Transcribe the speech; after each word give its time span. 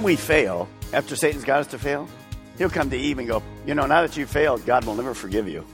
When 0.00 0.06
we 0.06 0.16
fail, 0.16 0.66
after 0.94 1.14
Satan's 1.14 1.44
got 1.44 1.60
us 1.60 1.66
to 1.66 1.78
fail, 1.78 2.08
he'll 2.56 2.70
come 2.70 2.88
to 2.88 2.96
Eve 2.96 3.18
and 3.18 3.28
go, 3.28 3.42
You 3.66 3.74
know, 3.74 3.84
now 3.84 4.00
that 4.00 4.16
you 4.16 4.24
failed, 4.24 4.64
God 4.64 4.86
will 4.86 4.94
never 4.94 5.12
forgive 5.12 5.46
you. 5.46 5.66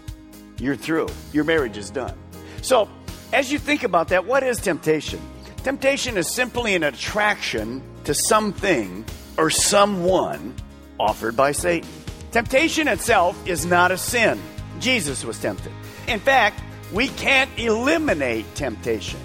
You're 0.59 0.75
through. 0.75 1.11
Your 1.33 1.45
marriage 1.45 1.77
is 1.77 1.91
done. 1.91 2.19
So, 2.61 2.89
as 3.33 3.53
you 3.53 3.61
think 3.61 3.85
about 3.85 4.09
that, 4.09 4.27
what 4.27 4.43
is 4.43 4.59
temptation? 4.59 5.21
Temptation 5.59 6.17
is 6.17 6.29
simply 6.29 6.75
an 6.75 6.83
attraction 6.83 7.81
to 8.03 8.15
something 8.15 9.05
or 9.39 9.49
someone 9.49 10.57
offered 10.99 11.37
by 11.37 11.53
Satan. 11.53 11.89
Temptation 12.33 12.89
itself 12.89 13.41
is 13.47 13.65
not 13.65 13.93
a 13.93 13.97
sin. 13.97 14.43
Jesus 14.81 15.25
was 15.25 15.39
tempted. 15.39 15.71
In 16.09 16.19
fact, 16.19 16.61
we 16.93 17.07
can't 17.11 17.57
eliminate 17.61 18.57
temptation. 18.57 19.21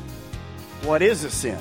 What 0.84 1.02
is 1.02 1.24
a 1.24 1.32
sin? 1.32 1.58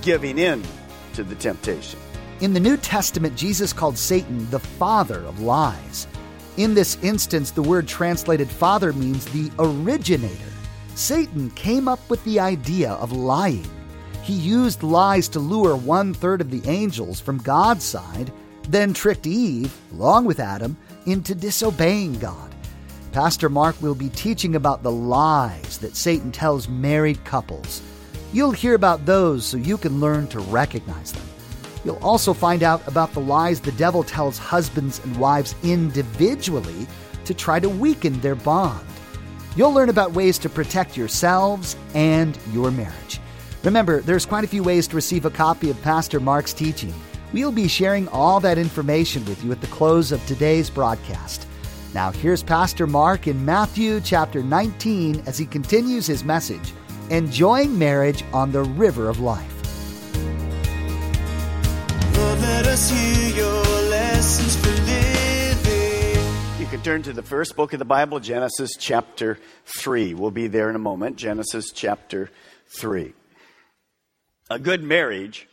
Giving 0.00 0.36
in 0.36 0.64
to 1.12 1.22
the 1.22 1.36
temptation. 1.36 2.00
In 2.42 2.52
the 2.52 2.58
New 2.58 2.76
Testament, 2.76 3.36
Jesus 3.36 3.72
called 3.72 3.96
Satan 3.96 4.50
the 4.50 4.58
father 4.58 5.20
of 5.20 5.38
lies. 5.38 6.08
In 6.56 6.74
this 6.74 6.98
instance, 7.00 7.52
the 7.52 7.62
word 7.62 7.86
translated 7.86 8.50
father 8.50 8.92
means 8.92 9.24
the 9.26 9.48
originator. 9.60 10.50
Satan 10.96 11.50
came 11.50 11.86
up 11.86 12.00
with 12.10 12.22
the 12.24 12.40
idea 12.40 12.94
of 12.94 13.12
lying. 13.12 13.64
He 14.24 14.32
used 14.32 14.82
lies 14.82 15.28
to 15.28 15.38
lure 15.38 15.76
one 15.76 16.12
third 16.12 16.40
of 16.40 16.50
the 16.50 16.68
angels 16.68 17.20
from 17.20 17.38
God's 17.38 17.84
side, 17.84 18.32
then 18.68 18.92
tricked 18.92 19.28
Eve, 19.28 19.72
along 19.92 20.24
with 20.24 20.40
Adam, 20.40 20.76
into 21.06 21.36
disobeying 21.36 22.18
God. 22.18 22.52
Pastor 23.12 23.50
Mark 23.50 23.80
will 23.80 23.94
be 23.94 24.08
teaching 24.08 24.56
about 24.56 24.82
the 24.82 24.90
lies 24.90 25.78
that 25.78 25.94
Satan 25.94 26.32
tells 26.32 26.68
married 26.68 27.24
couples. 27.24 27.82
You'll 28.32 28.50
hear 28.50 28.74
about 28.74 29.06
those 29.06 29.46
so 29.46 29.58
you 29.58 29.78
can 29.78 30.00
learn 30.00 30.26
to 30.28 30.40
recognize 30.40 31.12
them. 31.12 31.22
You'll 31.84 32.02
also 32.02 32.32
find 32.32 32.62
out 32.62 32.86
about 32.86 33.12
the 33.12 33.20
lies 33.20 33.60
the 33.60 33.72
devil 33.72 34.02
tells 34.02 34.38
husbands 34.38 35.00
and 35.04 35.16
wives 35.16 35.54
individually 35.62 36.86
to 37.24 37.34
try 37.34 37.60
to 37.60 37.68
weaken 37.68 38.20
their 38.20 38.34
bond. 38.34 38.86
You'll 39.56 39.72
learn 39.72 39.88
about 39.88 40.12
ways 40.12 40.38
to 40.38 40.48
protect 40.48 40.96
yourselves 40.96 41.76
and 41.94 42.38
your 42.52 42.70
marriage. 42.70 43.20
Remember, 43.64 44.00
there's 44.00 44.26
quite 44.26 44.44
a 44.44 44.48
few 44.48 44.62
ways 44.62 44.88
to 44.88 44.96
receive 44.96 45.24
a 45.24 45.30
copy 45.30 45.70
of 45.70 45.80
Pastor 45.82 46.20
Mark's 46.20 46.52
teaching. 46.52 46.94
We'll 47.32 47.52
be 47.52 47.68
sharing 47.68 48.08
all 48.08 48.40
that 48.40 48.58
information 48.58 49.24
with 49.24 49.42
you 49.44 49.52
at 49.52 49.60
the 49.60 49.66
close 49.68 50.12
of 50.12 50.24
today's 50.26 50.68
broadcast. 50.68 51.46
Now, 51.94 52.10
here's 52.10 52.42
Pastor 52.42 52.86
Mark 52.86 53.26
in 53.26 53.44
Matthew 53.44 54.00
chapter 54.00 54.42
19 54.42 55.22
as 55.26 55.38
he 55.38 55.46
continues 55.46 56.06
his 56.06 56.24
message 56.24 56.72
Enjoying 57.10 57.78
Marriage 57.78 58.24
on 58.32 58.52
the 58.52 58.62
River 58.62 59.08
of 59.08 59.20
Life. 59.20 59.61
You 66.58 66.66
can 66.66 66.82
turn 66.82 67.02
to 67.02 67.12
the 67.12 67.22
first 67.22 67.54
book 67.54 67.72
of 67.72 67.78
the 67.78 67.84
Bible, 67.84 68.18
Genesis 68.18 68.72
chapter 68.76 69.38
3. 69.80 70.14
We'll 70.14 70.32
be 70.32 70.48
there 70.48 70.68
in 70.68 70.74
a 70.74 70.80
moment. 70.80 71.16
Genesis 71.16 71.70
chapter 71.72 72.30
3. 72.78 73.12
A 74.50 74.58
good 74.58 74.82
marriage 74.82 75.48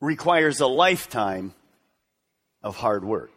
requires 0.00 0.60
a 0.60 0.66
lifetime 0.66 1.52
of 2.62 2.76
hard 2.76 3.04
work. 3.04 3.30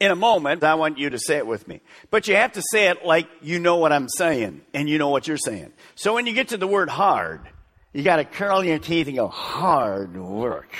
In 0.00 0.10
a 0.10 0.16
moment, 0.16 0.64
I 0.64 0.76
want 0.76 0.96
you 0.96 1.10
to 1.10 1.18
say 1.18 1.36
it 1.36 1.46
with 1.46 1.68
me. 1.68 1.82
But 2.10 2.26
you 2.26 2.36
have 2.36 2.52
to 2.52 2.62
say 2.70 2.88
it 2.88 3.04
like 3.04 3.28
you 3.42 3.58
know 3.58 3.76
what 3.76 3.92
I'm 3.92 4.08
saying 4.08 4.62
and 4.72 4.88
you 4.88 4.96
know 4.96 5.10
what 5.10 5.28
you're 5.28 5.36
saying. 5.36 5.72
So 5.94 6.14
when 6.14 6.26
you 6.26 6.32
get 6.32 6.48
to 6.48 6.56
the 6.56 6.66
word 6.66 6.88
hard, 6.88 7.40
you 7.92 8.02
got 8.02 8.16
to 8.16 8.24
curl 8.24 8.64
your 8.64 8.78
teeth 8.78 9.08
and 9.08 9.16
go, 9.16 9.28
hard 9.28 10.16
work. 10.16 10.72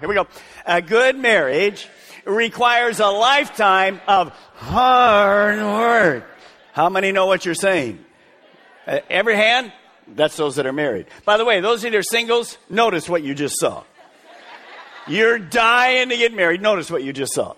Here 0.00 0.08
we 0.08 0.14
go. 0.14 0.26
A 0.66 0.82
good 0.82 1.16
marriage 1.16 1.88
requires 2.24 3.00
a 3.00 3.06
lifetime 3.06 4.00
of 4.06 4.30
hard 4.54 5.58
work. 5.58 6.24
How 6.72 6.88
many 6.88 7.12
know 7.12 7.26
what 7.26 7.44
you're 7.44 7.54
saying? 7.54 8.04
Uh, 8.86 9.00
every 9.08 9.36
hand? 9.36 9.72
That's 10.08 10.36
those 10.36 10.56
that 10.56 10.66
are 10.66 10.72
married. 10.72 11.06
By 11.24 11.36
the 11.36 11.44
way, 11.44 11.60
those 11.60 11.82
that 11.82 11.94
are 11.94 12.02
singles, 12.02 12.58
notice 12.68 13.08
what 13.08 13.22
you 13.22 13.34
just 13.34 13.58
saw. 13.58 13.84
You're 15.06 15.38
dying 15.38 16.08
to 16.08 16.16
get 16.16 16.34
married. 16.34 16.60
Notice 16.60 16.90
what 16.90 17.02
you 17.02 17.12
just 17.12 17.34
saw. 17.34 17.54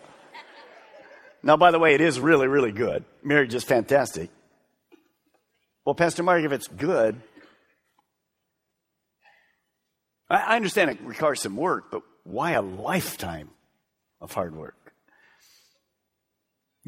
Now, 1.42 1.56
by 1.56 1.70
the 1.70 1.78
way, 1.78 1.94
it 1.94 2.00
is 2.00 2.20
really, 2.20 2.48
really 2.48 2.72
good. 2.72 3.04
Marriage 3.22 3.54
is 3.54 3.64
fantastic. 3.64 4.30
Well, 5.84 5.94
Pastor 5.94 6.22
Mark, 6.22 6.42
if 6.42 6.52
it's 6.52 6.66
good, 6.66 7.20
I 10.28 10.36
I 10.36 10.56
understand 10.56 10.90
it 10.90 11.00
requires 11.02 11.40
some 11.40 11.56
work, 11.56 11.90
but 11.90 12.02
why 12.26 12.52
a 12.52 12.62
lifetime 12.62 13.50
of 14.20 14.32
hard 14.32 14.54
work? 14.54 14.92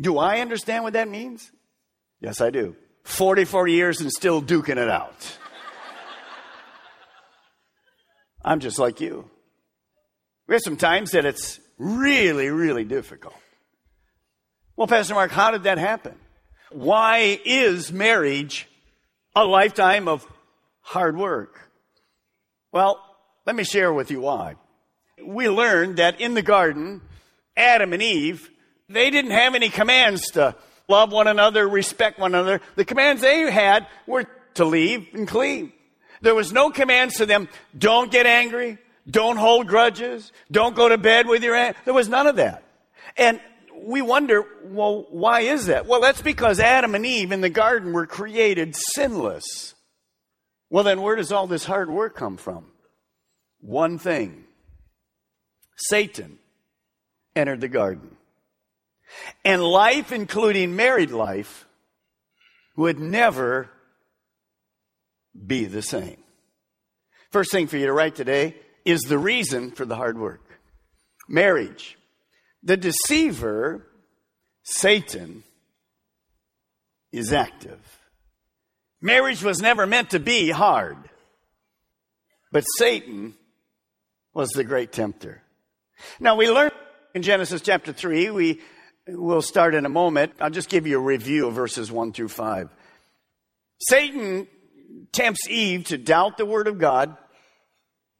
Do 0.00 0.18
I 0.18 0.40
understand 0.40 0.84
what 0.84 0.92
that 0.92 1.08
means? 1.08 1.50
Yes, 2.20 2.40
I 2.40 2.50
do. 2.50 2.76
44 3.04 3.68
years 3.68 4.00
and 4.00 4.10
still 4.10 4.42
duking 4.42 4.76
it 4.76 4.90
out. 4.90 5.38
I'm 8.44 8.60
just 8.60 8.78
like 8.78 9.00
you. 9.00 9.28
We 10.46 10.54
have 10.54 10.62
some 10.62 10.76
times 10.76 11.12
that 11.12 11.24
it's 11.24 11.60
really, 11.78 12.48
really 12.48 12.84
difficult. 12.84 13.34
Well, 14.76 14.86
Pastor 14.86 15.14
Mark, 15.14 15.30
how 15.30 15.50
did 15.50 15.64
that 15.64 15.78
happen? 15.78 16.14
Why 16.70 17.40
is 17.44 17.92
marriage 17.92 18.68
a 19.34 19.44
lifetime 19.44 20.08
of 20.08 20.26
hard 20.80 21.16
work? 21.16 21.70
Well, 22.72 23.00
let 23.46 23.56
me 23.56 23.64
share 23.64 23.92
with 23.92 24.10
you 24.10 24.20
why. 24.20 24.56
We 25.24 25.48
learned 25.48 25.96
that 25.96 26.20
in 26.20 26.34
the 26.34 26.42
garden, 26.42 27.02
Adam 27.56 27.92
and 27.92 28.02
Eve, 28.02 28.50
they 28.88 29.10
didn't 29.10 29.32
have 29.32 29.54
any 29.54 29.68
commands 29.68 30.30
to 30.32 30.54
love 30.88 31.12
one 31.12 31.26
another, 31.26 31.68
respect 31.68 32.18
one 32.18 32.34
another. 32.34 32.60
The 32.76 32.84
commands 32.84 33.22
they 33.22 33.50
had 33.50 33.86
were 34.06 34.24
to 34.54 34.64
leave 34.64 35.08
and 35.12 35.28
cleave. 35.28 35.72
There 36.20 36.34
was 36.34 36.52
no 36.52 36.70
commands 36.70 37.16
to 37.16 37.26
them, 37.26 37.48
don't 37.76 38.10
get 38.10 38.26
angry, 38.26 38.78
don't 39.08 39.36
hold 39.36 39.68
grudges, 39.68 40.32
don't 40.50 40.74
go 40.74 40.88
to 40.88 40.98
bed 40.98 41.28
with 41.28 41.42
your 41.42 41.54
aunt. 41.54 41.76
There 41.84 41.94
was 41.94 42.08
none 42.08 42.26
of 42.26 42.36
that. 42.36 42.64
And 43.16 43.40
we 43.82 44.02
wonder, 44.02 44.44
well, 44.64 45.06
why 45.10 45.42
is 45.42 45.66
that? 45.66 45.86
Well, 45.86 46.00
that's 46.00 46.22
because 46.22 46.58
Adam 46.58 46.94
and 46.94 47.06
Eve 47.06 47.30
in 47.30 47.40
the 47.40 47.48
garden 47.48 47.92
were 47.92 48.06
created 48.06 48.74
sinless. 48.74 49.74
Well, 50.70 50.84
then 50.84 51.00
where 51.00 51.16
does 51.16 51.32
all 51.32 51.46
this 51.46 51.64
hard 51.64 51.88
work 51.88 52.16
come 52.16 52.36
from? 52.36 52.66
One 53.60 53.98
thing 53.98 54.44
Satan 55.78 56.38
entered 57.34 57.60
the 57.60 57.68
garden. 57.68 58.16
And 59.44 59.62
life, 59.62 60.12
including 60.12 60.76
married 60.76 61.10
life, 61.10 61.66
would 62.76 62.98
never 62.98 63.70
be 65.46 65.64
the 65.64 65.82
same. 65.82 66.18
First 67.30 67.52
thing 67.52 67.66
for 67.66 67.76
you 67.76 67.86
to 67.86 67.92
write 67.92 68.14
today 68.14 68.54
is 68.84 69.02
the 69.02 69.18
reason 69.18 69.70
for 69.70 69.84
the 69.84 69.96
hard 69.96 70.18
work 70.18 70.40
marriage. 71.28 71.98
The 72.62 72.76
deceiver, 72.76 73.86
Satan, 74.64 75.44
is 77.12 77.32
active. 77.32 77.80
Marriage 79.00 79.42
was 79.42 79.60
never 79.60 79.86
meant 79.86 80.10
to 80.10 80.18
be 80.18 80.50
hard, 80.50 80.96
but 82.50 82.64
Satan 82.78 83.34
was 84.34 84.50
the 84.50 84.64
great 84.64 84.90
tempter. 84.90 85.42
Now 86.20 86.36
we 86.36 86.50
learn 86.50 86.70
in 87.14 87.22
Genesis 87.22 87.60
chapter 87.60 87.92
3, 87.92 88.30
we 88.30 88.60
will 89.08 89.42
start 89.42 89.74
in 89.74 89.86
a 89.86 89.88
moment. 89.88 90.32
I'll 90.40 90.50
just 90.50 90.68
give 90.68 90.86
you 90.86 90.98
a 90.98 91.02
review 91.02 91.46
of 91.48 91.54
verses 91.54 91.90
1 91.90 92.12
through 92.12 92.28
5. 92.28 92.68
Satan 93.80 94.46
tempts 95.12 95.48
Eve 95.48 95.84
to 95.84 95.98
doubt 95.98 96.36
the 96.36 96.46
word 96.46 96.68
of 96.68 96.78
God, 96.78 97.16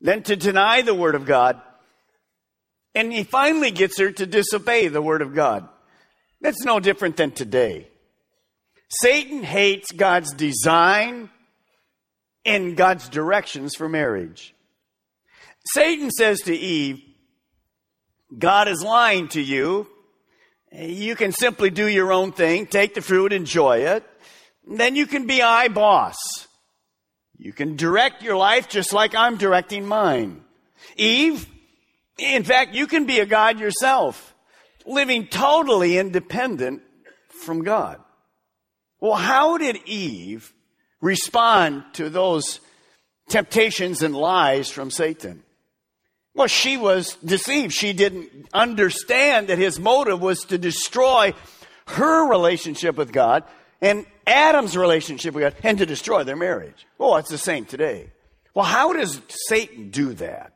then 0.01 0.23
to 0.25 0.37
deny 0.37 0.83
the 0.83 0.95
word 0.95 1.15
of 1.15 1.27
God, 1.27 1.61
And 2.95 3.13
he 3.13 3.23
finally 3.23 3.71
gets 3.71 3.99
her 4.01 4.11
to 4.11 4.27
disobey 4.27 4.89
the 4.89 5.01
word 5.01 5.23
of 5.23 5.35
God. 5.35 5.69
That's 6.41 6.65
no 6.65 6.81
different 6.81 7.17
than 7.17 7.31
today. 7.31 7.89
Satan 8.89 9.43
hates 9.43 9.93
God's 9.93 10.33
design 10.33 11.31
and 12.45 12.77
God's 12.77 13.09
directions 13.09 13.75
for 13.77 13.89
marriage. 13.89 14.55
Satan 15.75 16.11
says 16.11 16.41
to 16.41 16.55
Eve, 16.55 17.01
God 18.37 18.69
is 18.69 18.83
lying 18.83 19.29
to 19.29 19.41
you. 19.41 19.87
You 20.73 21.17
can 21.17 21.33
simply 21.33 21.71
do 21.71 21.87
your 21.87 22.13
own 22.13 22.33
thing, 22.33 22.67
take 22.67 22.95
the 22.95 23.01
fruit, 23.01 23.33
enjoy 23.33 23.79
it. 23.79 24.05
Then 24.67 24.97
you 24.97 25.07
can 25.07 25.27
be 25.27 25.41
I 25.41 25.69
boss. 25.69 26.17
You 27.39 27.53
can 27.53 27.77
direct 27.77 28.23
your 28.23 28.37
life 28.37 28.69
just 28.69 28.93
like 28.93 29.15
I'm 29.15 29.37
directing 29.37 29.87
mine. 29.87 30.43
Eve, 30.97 31.47
in 32.19 32.45
fact, 32.45 32.75
you 32.75 32.87
can 32.87 33.07
be 33.07 33.21
a 33.21 33.27
God 33.27 33.61
yourself, 33.61 34.35
living 34.85 35.27
totally 35.29 35.97
independent 35.97 36.83
from 37.29 37.63
God. 37.63 38.01
Well, 39.01 39.15
how 39.15 39.57
did 39.57 39.79
Eve 39.87 40.53
respond 41.01 41.85
to 41.95 42.11
those 42.11 42.61
temptations 43.29 44.03
and 44.03 44.15
lies 44.15 44.69
from 44.69 44.91
Satan? 44.91 45.45
Well, 46.39 46.47
she 46.47 46.77
was 46.77 47.17
deceived. 47.17 47.73
She 47.73 47.93
didn't 47.93 48.31
understand 48.55 49.49
that 49.49 49.59
his 49.59 49.81
motive 49.81 50.21
was 50.23 50.45
to 50.45 50.57
destroy 50.57 51.35
her 51.89 52.31
relationship 52.31 52.97
with 52.97 53.11
God 53.11 53.43
and 53.81 54.07
Adam's 54.25 54.77
relationship 54.77 55.35
with 55.35 55.43
God 55.43 55.57
and 55.65 55.79
to 55.79 55.85
destroy 55.85 56.23
their 56.23 56.37
marriage. 56.37 56.87
Well, 56.97 57.17
it's 57.17 57.29
the 57.29 57.39
same 57.39 57.65
today. 57.65 58.13
Well, 58.55 58.67
how 58.67 58.93
does 58.93 59.21
Satan 59.49 59.91
do 59.91 60.15
that? 60.15 60.53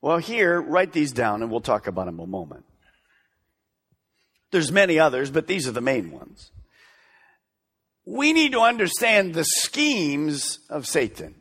Well, 0.00 0.18
here, 0.18 0.60
write 0.60 0.92
these 0.92 1.10
down 1.10 1.42
and 1.42 1.50
we'll 1.50 1.60
talk 1.60 1.88
about 1.88 2.06
them 2.06 2.20
a 2.20 2.26
moment. 2.28 2.64
There's 4.52 4.70
many 4.70 5.00
others, 5.00 5.32
but 5.32 5.48
these 5.48 5.66
are 5.66 5.72
the 5.72 5.80
main 5.80 6.12
ones. 6.12 6.52
We 8.04 8.32
need 8.32 8.52
to 8.52 8.60
understand 8.60 9.34
the 9.34 9.44
schemes 9.44 10.60
of 10.70 10.86
Satan 10.86 11.34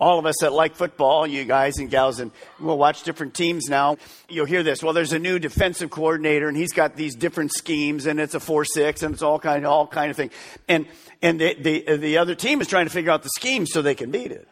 all 0.00 0.18
of 0.18 0.24
us 0.24 0.34
that 0.40 0.52
like 0.52 0.74
football, 0.74 1.26
you 1.26 1.44
guys 1.44 1.76
and 1.76 1.90
gals, 1.90 2.20
and 2.20 2.32
we'll 2.58 2.78
watch 2.78 3.02
different 3.02 3.34
teams 3.34 3.68
now. 3.68 3.98
You'll 4.28 4.46
hear 4.46 4.62
this. 4.62 4.82
Well, 4.82 4.94
there's 4.94 5.12
a 5.12 5.18
new 5.18 5.38
defensive 5.38 5.90
coordinator, 5.90 6.48
and 6.48 6.56
he's 6.56 6.72
got 6.72 6.96
these 6.96 7.14
different 7.14 7.52
schemes, 7.52 8.06
and 8.06 8.18
it's 8.18 8.34
a 8.34 8.40
four-six, 8.40 9.02
and 9.02 9.12
it's 9.12 9.22
all 9.22 9.38
kind, 9.38 9.64
of 9.64 9.70
all 9.70 9.86
kind 9.86 10.10
of 10.10 10.16
thing. 10.16 10.30
And 10.68 10.86
and 11.20 11.38
the, 11.38 11.54
the 11.54 11.96
the 11.98 12.18
other 12.18 12.34
team 12.34 12.60
is 12.62 12.66
trying 12.66 12.86
to 12.86 12.92
figure 12.92 13.10
out 13.10 13.22
the 13.22 13.30
scheme 13.30 13.66
so 13.66 13.82
they 13.82 13.94
can 13.94 14.10
beat 14.10 14.32
it. 14.32 14.48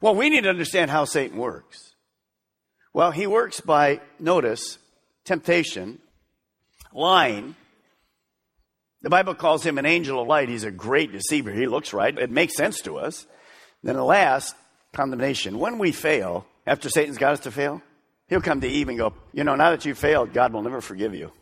Well, 0.00 0.14
we 0.14 0.28
need 0.28 0.42
to 0.42 0.50
understand 0.50 0.90
how 0.90 1.04
Satan 1.04 1.38
works. 1.38 1.94
Well, 2.92 3.12
he 3.12 3.26
works 3.26 3.60
by 3.60 4.00
notice, 4.18 4.78
temptation, 5.24 6.00
lying. 6.92 7.54
The 9.02 9.10
Bible 9.10 9.36
calls 9.36 9.64
him 9.64 9.78
an 9.78 9.86
angel 9.86 10.20
of 10.20 10.26
light. 10.26 10.48
He's 10.48 10.64
a 10.64 10.72
great 10.72 11.12
deceiver. 11.12 11.52
He 11.52 11.68
looks 11.68 11.92
right. 11.92 12.16
It 12.18 12.32
makes 12.32 12.56
sense 12.56 12.80
to 12.82 12.98
us. 12.98 13.26
Then 13.82 13.96
the 13.96 14.04
last, 14.04 14.54
condemnation. 14.92 15.58
When 15.58 15.78
we 15.78 15.92
fail, 15.92 16.46
after 16.66 16.88
Satan's 16.88 17.18
got 17.18 17.34
us 17.34 17.40
to 17.40 17.50
fail, 17.50 17.82
he'll 18.28 18.40
come 18.40 18.60
to 18.60 18.68
Eve 18.68 18.88
and 18.88 18.98
go, 18.98 19.14
you 19.32 19.44
know, 19.44 19.54
now 19.54 19.70
that 19.70 19.84
you 19.84 19.94
failed, 19.94 20.32
God 20.32 20.52
will 20.52 20.62
never 20.62 20.80
forgive 20.80 21.14
you. 21.14 21.32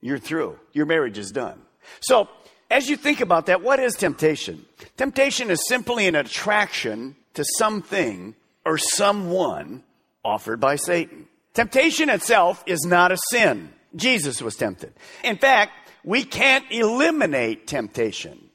You're 0.00 0.18
through. 0.18 0.58
Your 0.72 0.86
marriage 0.86 1.18
is 1.18 1.30
done. 1.30 1.60
So, 2.00 2.28
as 2.70 2.88
you 2.88 2.96
think 2.96 3.20
about 3.20 3.46
that, 3.46 3.62
what 3.62 3.80
is 3.80 3.94
temptation? 3.94 4.64
Temptation 4.96 5.50
is 5.50 5.66
simply 5.68 6.06
an 6.06 6.14
attraction 6.14 7.16
to 7.34 7.44
something 7.56 8.34
or 8.64 8.78
someone 8.78 9.82
offered 10.24 10.60
by 10.60 10.76
Satan. 10.76 11.26
Temptation 11.54 12.08
itself 12.08 12.62
is 12.66 12.84
not 12.86 13.12
a 13.12 13.18
sin. 13.30 13.72
Jesus 13.94 14.40
was 14.40 14.56
tempted. 14.56 14.92
In 15.22 15.36
fact, 15.36 15.72
we 16.02 16.24
can't 16.24 16.64
eliminate 16.70 17.66
temptation. 17.66 18.48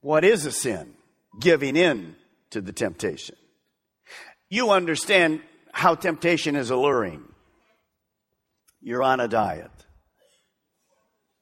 What 0.00 0.24
is 0.24 0.46
a 0.46 0.52
sin? 0.52 0.94
Giving 1.38 1.76
in 1.76 2.16
to 2.50 2.60
the 2.60 2.72
temptation. 2.72 3.36
You 4.48 4.70
understand 4.70 5.40
how 5.72 5.94
temptation 5.94 6.56
is 6.56 6.70
alluring. 6.70 7.24
You're 8.80 9.02
on 9.02 9.20
a 9.20 9.28
diet. 9.28 9.70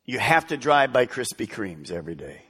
You 0.05 0.19
have 0.19 0.46
to 0.49 0.56
drive 0.56 0.93
by 0.93 1.06
Krispy 1.06 1.49
Kremes 1.49 1.90
every 1.90 2.14
day. 2.14 2.43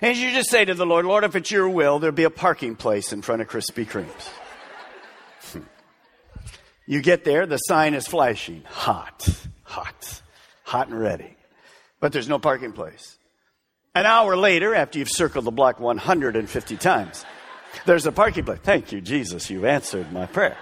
And 0.00 0.16
you 0.16 0.30
just 0.30 0.48
say 0.48 0.64
to 0.64 0.74
the 0.74 0.86
Lord, 0.86 1.04
Lord, 1.04 1.24
if 1.24 1.36
it's 1.36 1.50
your 1.50 1.68
will, 1.68 1.98
there'll 1.98 2.14
be 2.14 2.24
a 2.24 2.30
parking 2.30 2.76
place 2.76 3.12
in 3.12 3.20
front 3.20 3.42
of 3.42 3.48
Krispy 3.48 3.86
Kremes. 3.86 4.28
you 6.86 7.02
get 7.02 7.24
there, 7.24 7.46
the 7.46 7.58
sign 7.58 7.94
is 7.94 8.06
flashing. 8.06 8.62
Hot, 8.66 9.28
hot, 9.64 10.22
hot 10.62 10.88
and 10.88 10.98
ready. 10.98 11.36
But 12.00 12.12
there's 12.12 12.28
no 12.28 12.38
parking 12.38 12.72
place. 12.72 13.18
An 13.94 14.06
hour 14.06 14.36
later, 14.36 14.74
after 14.74 14.98
you've 14.98 15.10
circled 15.10 15.44
the 15.44 15.50
block 15.50 15.78
150 15.78 16.76
times, 16.78 17.24
there's 17.86 18.06
a 18.06 18.12
parking 18.12 18.44
place. 18.44 18.60
Thank 18.62 18.92
you, 18.92 19.00
Jesus. 19.00 19.50
You 19.50 19.66
answered 19.66 20.12
my 20.12 20.26
prayer. 20.26 20.58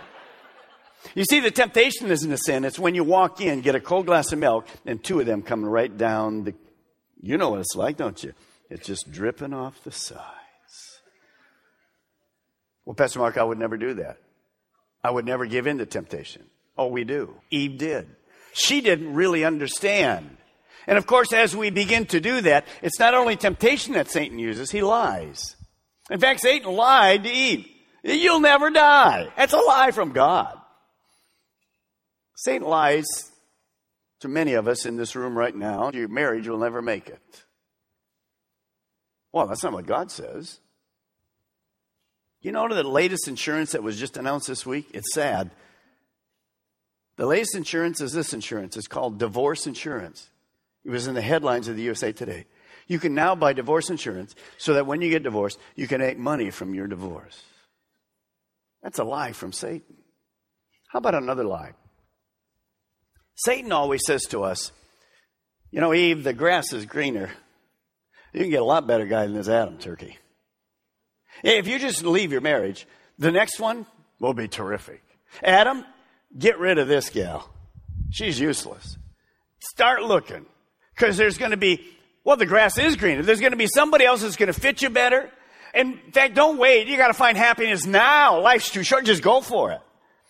You 1.14 1.24
see, 1.24 1.40
the 1.40 1.50
temptation 1.50 2.10
isn't 2.10 2.30
a 2.30 2.38
sin. 2.38 2.64
It's 2.64 2.78
when 2.78 2.94
you 2.94 3.04
walk 3.04 3.40
in, 3.40 3.62
get 3.62 3.74
a 3.74 3.80
cold 3.80 4.06
glass 4.06 4.32
of 4.32 4.38
milk, 4.38 4.66
and 4.84 5.02
two 5.02 5.20
of 5.20 5.26
them 5.26 5.42
come 5.42 5.64
right 5.64 5.94
down 5.94 6.44
the. 6.44 6.54
You 7.22 7.36
know 7.36 7.50
what 7.50 7.60
it's 7.60 7.74
like, 7.74 7.96
don't 7.96 8.22
you? 8.22 8.32
It's 8.68 8.86
just 8.86 9.10
dripping 9.10 9.52
off 9.52 9.82
the 9.82 9.92
sides. 9.92 10.20
Well, 12.84 12.94
Pastor 12.94 13.18
Mark, 13.18 13.36
I 13.36 13.44
would 13.44 13.58
never 13.58 13.76
do 13.76 13.94
that. 13.94 14.18
I 15.02 15.10
would 15.10 15.24
never 15.24 15.46
give 15.46 15.66
in 15.66 15.78
to 15.78 15.86
temptation. 15.86 16.44
Oh, 16.76 16.86
we 16.88 17.04
do. 17.04 17.34
Eve 17.50 17.78
did. 17.78 18.08
She 18.52 18.80
didn't 18.80 19.14
really 19.14 19.44
understand. 19.44 20.36
And 20.86 20.98
of 20.98 21.06
course, 21.06 21.32
as 21.32 21.54
we 21.54 21.70
begin 21.70 22.06
to 22.06 22.20
do 22.20 22.40
that, 22.42 22.66
it's 22.82 22.98
not 22.98 23.14
only 23.14 23.36
temptation 23.36 23.94
that 23.94 24.10
Satan 24.10 24.38
uses, 24.38 24.70
he 24.70 24.82
lies. 24.82 25.56
In 26.10 26.18
fact, 26.18 26.40
Satan 26.40 26.72
lied 26.72 27.24
to 27.24 27.30
Eve. 27.30 27.66
You'll 28.02 28.40
never 28.40 28.70
die. 28.70 29.28
That's 29.36 29.52
a 29.52 29.58
lie 29.58 29.92
from 29.92 30.12
God. 30.12 30.58
Satan 32.34 32.66
lies 32.66 33.30
to 34.20 34.28
many 34.28 34.54
of 34.54 34.66
us 34.66 34.86
in 34.86 34.96
this 34.96 35.14
room 35.14 35.36
right 35.36 35.54
now. 35.54 35.90
Your 35.92 36.08
marriage 36.08 36.48
will 36.48 36.58
never 36.58 36.82
make 36.82 37.08
it. 37.08 37.44
Well, 39.32 39.46
that's 39.46 39.62
not 39.62 39.72
what 39.72 39.86
God 39.86 40.10
says. 40.10 40.58
You 42.40 42.52
know 42.52 42.68
the 42.68 42.82
latest 42.82 43.28
insurance 43.28 43.72
that 43.72 43.82
was 43.82 43.98
just 43.98 44.16
announced 44.16 44.48
this 44.48 44.64
week? 44.64 44.88
It's 44.92 45.12
sad. 45.12 45.50
The 47.16 47.26
latest 47.26 47.54
insurance 47.54 48.00
is 48.00 48.12
this 48.12 48.32
insurance. 48.32 48.76
It's 48.78 48.88
called 48.88 49.18
divorce 49.18 49.66
insurance. 49.66 50.30
It 50.84 50.90
was 50.90 51.06
in 51.06 51.14
the 51.14 51.20
headlines 51.20 51.68
of 51.68 51.76
the 51.76 51.82
USA 51.82 52.12
Today. 52.12 52.46
You 52.90 52.98
can 52.98 53.14
now 53.14 53.36
buy 53.36 53.52
divorce 53.52 53.88
insurance 53.88 54.34
so 54.58 54.74
that 54.74 54.84
when 54.84 55.00
you 55.00 55.10
get 55.10 55.22
divorced, 55.22 55.60
you 55.76 55.86
can 55.86 56.00
make 56.00 56.18
money 56.18 56.50
from 56.50 56.74
your 56.74 56.88
divorce. 56.88 57.40
That's 58.82 58.98
a 58.98 59.04
lie 59.04 59.30
from 59.30 59.52
Satan. 59.52 59.96
How 60.88 60.98
about 60.98 61.14
another 61.14 61.44
lie? 61.44 61.74
Satan 63.36 63.70
always 63.70 64.00
says 64.04 64.22
to 64.30 64.42
us, 64.42 64.72
you 65.70 65.80
know, 65.80 65.94
Eve, 65.94 66.24
the 66.24 66.32
grass 66.32 66.72
is 66.72 66.84
greener. 66.84 67.30
You 68.32 68.40
can 68.40 68.50
get 68.50 68.60
a 68.60 68.64
lot 68.64 68.88
better 68.88 69.06
guy 69.06 69.24
than 69.24 69.36
this 69.36 69.48
Adam 69.48 69.78
turkey. 69.78 70.18
If 71.44 71.68
you 71.68 71.78
just 71.78 72.02
leave 72.02 72.32
your 72.32 72.40
marriage, 72.40 72.88
the 73.20 73.30
next 73.30 73.60
one 73.60 73.86
will 74.18 74.34
be 74.34 74.48
terrific. 74.48 75.00
Adam, 75.44 75.84
get 76.36 76.58
rid 76.58 76.78
of 76.78 76.88
this 76.88 77.08
gal. 77.08 77.48
She's 78.10 78.40
useless. 78.40 78.98
Start 79.60 80.02
looking 80.02 80.44
because 80.96 81.16
there's 81.16 81.38
going 81.38 81.52
to 81.52 81.56
be 81.56 81.86
well, 82.24 82.36
the 82.36 82.46
grass 82.46 82.78
is 82.78 82.96
greener. 82.96 83.22
There's 83.22 83.40
going 83.40 83.52
to 83.52 83.58
be 83.58 83.66
somebody 83.66 84.04
else 84.04 84.22
that's 84.22 84.36
going 84.36 84.52
to 84.52 84.58
fit 84.58 84.82
you 84.82 84.90
better. 84.90 85.30
In 85.74 85.98
fact, 86.12 86.34
don't 86.34 86.58
wait. 86.58 86.88
You 86.88 86.96
got 86.96 87.08
to 87.08 87.14
find 87.14 87.36
happiness 87.36 87.86
now. 87.86 88.40
Life's 88.40 88.70
too 88.70 88.82
short. 88.82 89.04
Just 89.04 89.22
go 89.22 89.40
for 89.40 89.72
it. 89.72 89.80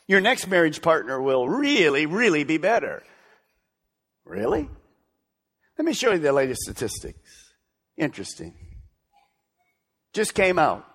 Your 0.07 0.21
next 0.21 0.49
marriage 0.49 0.83
partner 0.83 1.21
will 1.21 1.49
really, 1.49 2.07
really 2.07 2.45
be 2.45 2.59
better. 2.59 3.03
Really? 4.25 4.69
Let 5.79 5.85
me 5.85 5.93
show 5.93 6.13
you 6.13 6.19
the 6.19 6.33
latest 6.33 6.63
statistics. 6.63 7.55
Interesting. 7.97 8.55
Just 10.13 10.35
came 10.35 10.59
out. 10.59 10.87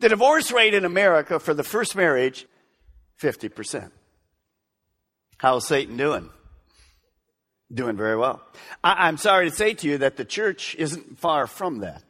The 0.00 0.08
divorce 0.08 0.50
rate 0.50 0.74
in 0.74 0.84
America 0.84 1.38
for 1.38 1.54
the 1.54 1.62
first 1.62 1.94
marriage, 1.94 2.46
50%. 3.20 3.90
How's 5.38 5.66
Satan 5.66 5.96
doing? 5.96 6.30
Doing 7.72 7.96
very 7.96 8.16
well. 8.16 8.42
I, 8.84 9.08
am 9.08 9.16
sorry 9.16 9.48
to 9.48 9.56
say 9.56 9.74
to 9.74 9.88
you 9.88 9.98
that 9.98 10.16
the 10.16 10.24
church 10.24 10.74
isn't 10.76 11.18
far 11.18 11.46
from 11.46 11.78
that. 11.78 12.02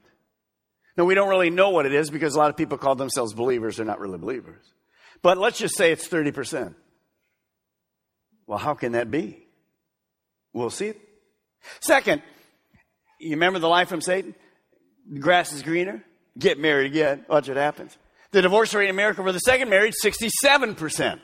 Now, 0.97 1.04
we 1.04 1.14
don't 1.14 1.28
really 1.28 1.50
know 1.50 1.71
what 1.71 1.87
it 1.87 1.95
is 1.95 2.11
because 2.11 2.35
a 2.35 2.38
lot 2.38 2.50
of 2.50 2.57
people 2.57 2.78
call 2.78 2.95
themselves 2.97 3.33
believers. 3.33 3.76
They're 3.76 3.87
not 3.87 4.00
really 4.00 4.19
believers. 4.19 4.64
But 5.23 5.38
let's 5.38 5.59
just 5.59 5.76
say 5.76 5.92
it's 5.92 6.09
30%. 6.09 6.75
Well, 8.47 8.59
how 8.59 8.75
can 8.75 8.92
that 8.92 9.11
be? 9.11 9.47
We'll 10.52 10.71
see. 10.71 10.95
Second, 11.81 12.23
you 13.21 13.31
remember 13.31 13.59
the 13.59 13.69
lie 13.69 13.85
from 13.85 14.00
Satan? 14.00 14.35
The 15.11 15.21
grass 15.21 15.52
is 15.52 15.62
greener. 15.62 16.04
Get 16.38 16.59
married 16.59 16.87
again. 16.87 17.25
Watch 17.28 17.49
what 17.49 17.57
happens. 17.57 17.97
The 18.33 18.42
divorce 18.42 18.75
rate 18.75 18.87
in 18.87 18.90
America 18.90 19.23
for 19.23 19.33
the 19.33 19.38
second 19.38 19.69
marriage, 19.71 19.95
67%. 20.02 21.19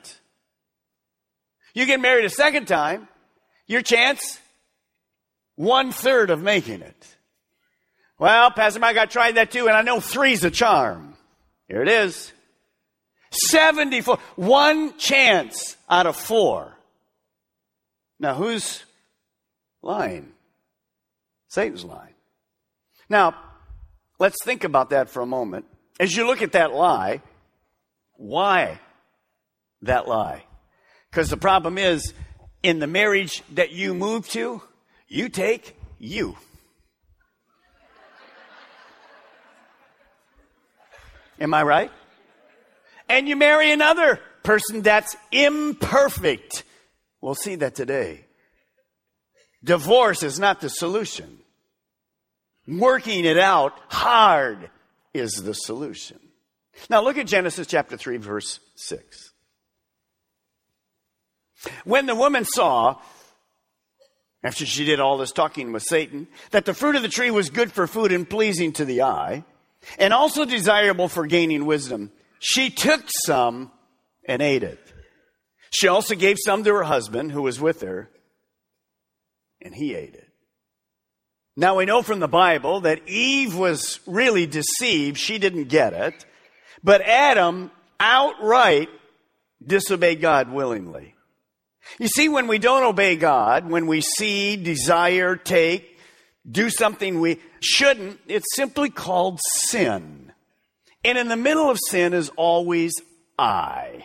You 1.75 1.87
get 1.87 2.01
married 2.01 2.25
a 2.25 2.31
second 2.31 2.69
time, 2.69 3.09
your 3.69 3.83
chance, 3.83 4.41
one 5.55 5.93
third 5.93 6.31
of 6.31 6.43
making 6.43 6.83
it. 6.83 7.17
Well, 8.19 8.51
Pastor 8.51 8.81
Mike, 8.81 8.97
I 8.97 9.07
tried 9.07 9.37
that 9.37 9.53
too, 9.53 9.69
and 9.69 9.77
I 9.77 9.83
know 9.83 10.01
three's 10.01 10.43
a 10.43 10.51
charm. 10.51 11.15
Here 11.69 11.83
it 11.83 11.89
is. 11.89 12.33
74. 13.31 14.19
One 14.37 14.97
chance 14.99 15.77
out 15.89 16.07
of 16.07 16.17
four. 16.17 16.75
Now, 18.19 18.35
who's 18.35 18.83
lying? 19.83 20.33
Satan's 21.49 21.85
lying. 21.85 22.15
Now, 23.09 23.35
let's 24.19 24.43
think 24.45 24.65
about 24.65 24.91
that 24.91 25.09
for 25.09 25.21
a 25.21 25.27
moment. 25.27 25.67
As 26.01 26.17
you 26.17 26.27
look 26.27 26.43
at 26.43 26.53
that 26.53 26.73
lie, 26.73 27.23
why 28.15 28.81
that 29.83 30.09
lie? 30.09 30.45
Because 31.11 31.31
the 31.31 31.37
problem 31.37 31.79
is, 31.79 32.13
in 32.63 32.79
the 32.79 32.87
marriage 32.87 33.43
that 33.55 33.73
you 33.73 33.95
move 33.95 34.29
to, 34.31 34.63
you 35.07 35.29
take 35.29 35.77
you. 35.99 36.37
Am 41.41 41.55
I 41.55 41.63
right? 41.63 41.91
And 43.09 43.29
you 43.29 43.37
marry 43.37 43.71
another 43.71 44.21
person 44.43 44.83
that's 44.83 45.17
imperfect. 45.31 46.65
We'll 47.21 47.35
see 47.35 47.55
that 47.57 47.75
today. 47.75 48.25
Divorce 49.63 50.23
is 50.23 50.39
not 50.39 50.61
the 50.61 50.69
solution. 50.69 51.39
Working 52.67 53.25
it 53.25 53.39
out 53.39 53.73
hard 53.89 54.71
is 55.15 55.43
the 55.43 55.55
solution. 55.55 56.19
Now 56.91 57.03
look 57.03 57.17
at 57.17 57.27
Genesis 57.27 57.67
chapter 57.67 57.97
3 57.97 58.19
verse 58.19 58.61
6. 58.77 59.28
When 61.85 62.07
the 62.07 62.15
woman 62.15 62.45
saw, 62.45 62.97
after 64.43 64.65
she 64.65 64.85
did 64.85 65.01
all 65.01 65.19
this 65.19 65.33
talking 65.33 65.73
with 65.73 65.83
Satan, 65.83 66.29
that 66.51 66.65
the 66.65 66.75
fruit 66.75 66.97
of 66.97 67.03
the 67.03 67.09
tree 67.09 67.31
was 67.31 67.51
good 67.51 67.73
for 67.73 67.87
food 67.87 68.13
and 68.13 68.29
pleasing 68.29 68.73
to 68.75 68.85
the 68.85 69.03
eye, 69.03 69.45
and 69.99 70.13
also 70.13 70.45
desirable 70.45 71.09
for 71.09 71.27
gaining 71.27 71.67
wisdom, 71.67 72.11
she 72.39 72.71
took 72.71 73.03
some 73.25 73.71
and 74.25 74.43
ate 74.43 74.63
it. 74.63 74.81
She 75.71 75.89
also 75.89 76.15
gave 76.15 76.37
some 76.45 76.65
to 76.65 76.75
her 76.75 76.85
husband 76.85 77.33
who 77.33 77.43
was 77.43 77.61
with 77.61 77.81
her, 77.83 78.11
and 79.61 79.75
he 79.75 79.95
ate 79.95 80.15
it. 80.15 80.29
Now 81.57 81.77
we 81.77 81.87
know 81.87 82.03
from 82.03 82.21
the 82.21 82.29
Bible 82.29 82.83
that 82.83 83.09
Eve 83.09 83.57
was 83.57 83.99
really 84.07 84.47
deceived. 84.47 85.19
She 85.19 85.39
didn't 85.39 85.65
get 85.65 85.93
it. 85.93 86.25
But 86.85 87.01
Adam 87.01 87.73
outright 87.99 88.89
disobeyed 89.67 90.21
God 90.21 90.53
willingly. 90.53 91.17
You 91.99 92.09
see, 92.09 92.29
when 92.29 92.47
we 92.47 92.59
don't 92.59 92.85
obey 92.85 93.17
God, 93.17 93.69
when 93.69 93.87
we 93.87 94.01
see, 94.01 94.57
desire, 94.57 95.37
take, 95.37 95.99
do 96.51 96.71
something 96.71 97.21
we 97.21 97.41
shouldn't, 97.61 98.21
it's 98.27 98.55
simply 98.55 98.91
called 98.91 99.41
sin. 99.43 100.33
And 101.05 101.19
in 101.19 101.29
the 101.29 101.37
middle 101.37 101.71
of 101.71 101.79
sin 101.89 102.13
is 102.15 102.31
always 102.37 102.93
I. 103.39 104.05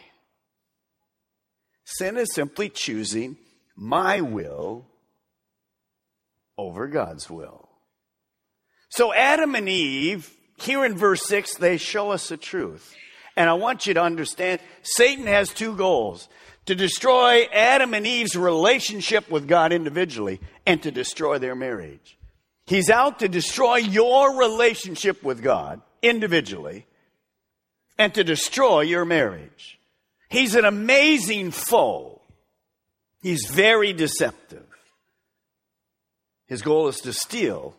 Sin 1.85 2.17
is 2.17 2.33
simply 2.33 2.69
choosing 2.69 3.37
my 3.75 4.21
will 4.21 4.85
over 6.57 6.87
God's 6.87 7.29
will. 7.29 7.69
So 8.89 9.13
Adam 9.13 9.55
and 9.55 9.67
Eve, 9.67 10.31
here 10.57 10.85
in 10.85 10.95
verse 10.95 11.25
6, 11.27 11.55
they 11.55 11.77
show 11.77 12.11
us 12.11 12.29
the 12.29 12.37
truth. 12.37 12.95
And 13.35 13.49
I 13.49 13.53
want 13.53 13.87
you 13.87 13.95
to 13.95 14.01
understand 14.01 14.61
Satan 14.83 15.25
has 15.25 15.49
two 15.49 15.75
goals 15.75 16.29
to 16.65 16.75
destroy 16.75 17.43
Adam 17.51 17.93
and 17.93 18.07
Eve's 18.07 18.35
relationship 18.35 19.29
with 19.29 19.47
God 19.47 19.73
individually 19.73 20.39
and 20.65 20.81
to 20.83 20.91
destroy 20.91 21.37
their 21.37 21.55
marriage. 21.55 22.17
He's 22.65 22.89
out 22.89 23.19
to 23.19 23.27
destroy 23.27 23.77
your 23.77 24.37
relationship 24.37 25.21
with 25.23 25.43
God 25.43 25.81
individually 26.01 26.85
and 27.97 28.13
to 28.13 28.23
destroy 28.23 28.81
your 28.81 29.05
marriage. 29.05 29.79
He's 30.29 30.55
an 30.55 30.65
amazing 30.65 31.51
foe. 31.51 32.21
He's 33.21 33.47
very 33.47 33.93
deceptive. 33.93 34.65
His 36.47 36.61
goal 36.61 36.87
is 36.87 36.97
to 37.01 37.13
steal, 37.13 37.75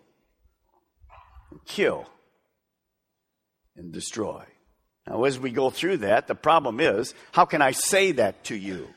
kill, 1.66 2.06
and 3.76 3.92
destroy. 3.92 4.44
Now, 5.06 5.24
as 5.24 5.38
we 5.38 5.50
go 5.50 5.70
through 5.70 5.98
that, 5.98 6.26
the 6.26 6.34
problem 6.34 6.80
is 6.80 7.14
how 7.32 7.44
can 7.44 7.62
I 7.62 7.72
say 7.72 8.12
that 8.12 8.44
to 8.44 8.56
you? 8.56 8.88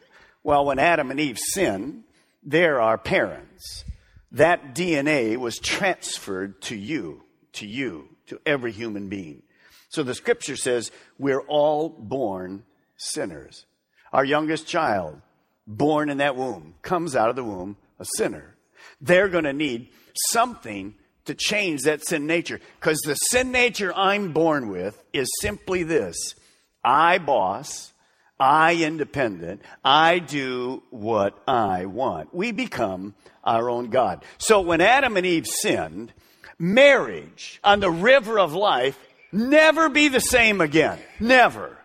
Well, 0.44 0.66
when 0.66 0.80
Adam 0.80 1.12
and 1.12 1.20
Eve 1.20 1.38
sinned, 1.40 2.04
they're 2.44 2.82
our 2.82 2.98
parents. 2.98 3.84
That 4.32 4.74
DNA 4.74 5.38
was 5.38 5.58
transferred 5.58 6.62
to 6.64 6.76
you, 6.76 7.24
to 7.54 7.68
you, 7.68 8.10
to 8.28 8.40
every 8.46 8.72
human 8.72 9.10
being. 9.10 9.44
So 9.90 10.04
the 10.04 10.16
scripture 10.16 10.56
says 10.56 10.92
we're 11.18 11.42
all 11.42 11.90
born 11.90 12.64
sinners. 12.98 13.66
Our 14.14 14.24
youngest 14.24 14.68
child, 14.68 15.22
born 15.66 16.10
in 16.10 16.18
that 16.18 16.36
womb, 16.36 16.76
comes 16.82 17.16
out 17.16 17.30
of 17.30 17.36
the 17.36 17.44
womb 17.44 17.78
a 18.00 18.06
sinner 18.16 18.58
they're 19.02 19.30
going 19.30 19.44
to 19.44 19.54
need 19.54 19.90
something 20.32 20.96
to 21.28 21.36
change 21.36 21.84
that 21.84 22.06
sin 22.06 22.26
nature. 22.26 22.60
Because 22.80 23.00
the 23.06 23.16
sin 23.16 23.52
nature 23.52 23.94
I'm 23.96 24.34
born 24.34 24.70
with 24.70 25.02
is 25.14 25.30
simply 25.42 25.84
this 25.84 26.36
I 26.84 27.20
boss, 27.20 27.94
I 28.40 28.76
independent, 28.76 29.62
I 29.84 30.20
do 30.20 30.84
what 30.90 31.42
I 31.48 31.86
want. 31.86 32.34
We 32.34 32.52
become 32.52 33.14
our 33.44 33.70
own 33.70 33.90
God. 33.90 34.24
So 34.38 34.62
when 34.62 34.82
Adam 34.82 35.16
and 35.18 35.26
Eve 35.26 35.48
sinned, 35.48 36.14
marriage 36.58 37.60
on 37.64 37.80
the 37.80 37.92
river 37.92 38.40
of 38.40 38.54
life 38.54 38.98
never 39.32 39.90
be 39.90 40.08
the 40.08 40.20
same 40.20 40.62
again. 40.62 41.00
Never. 41.20 41.78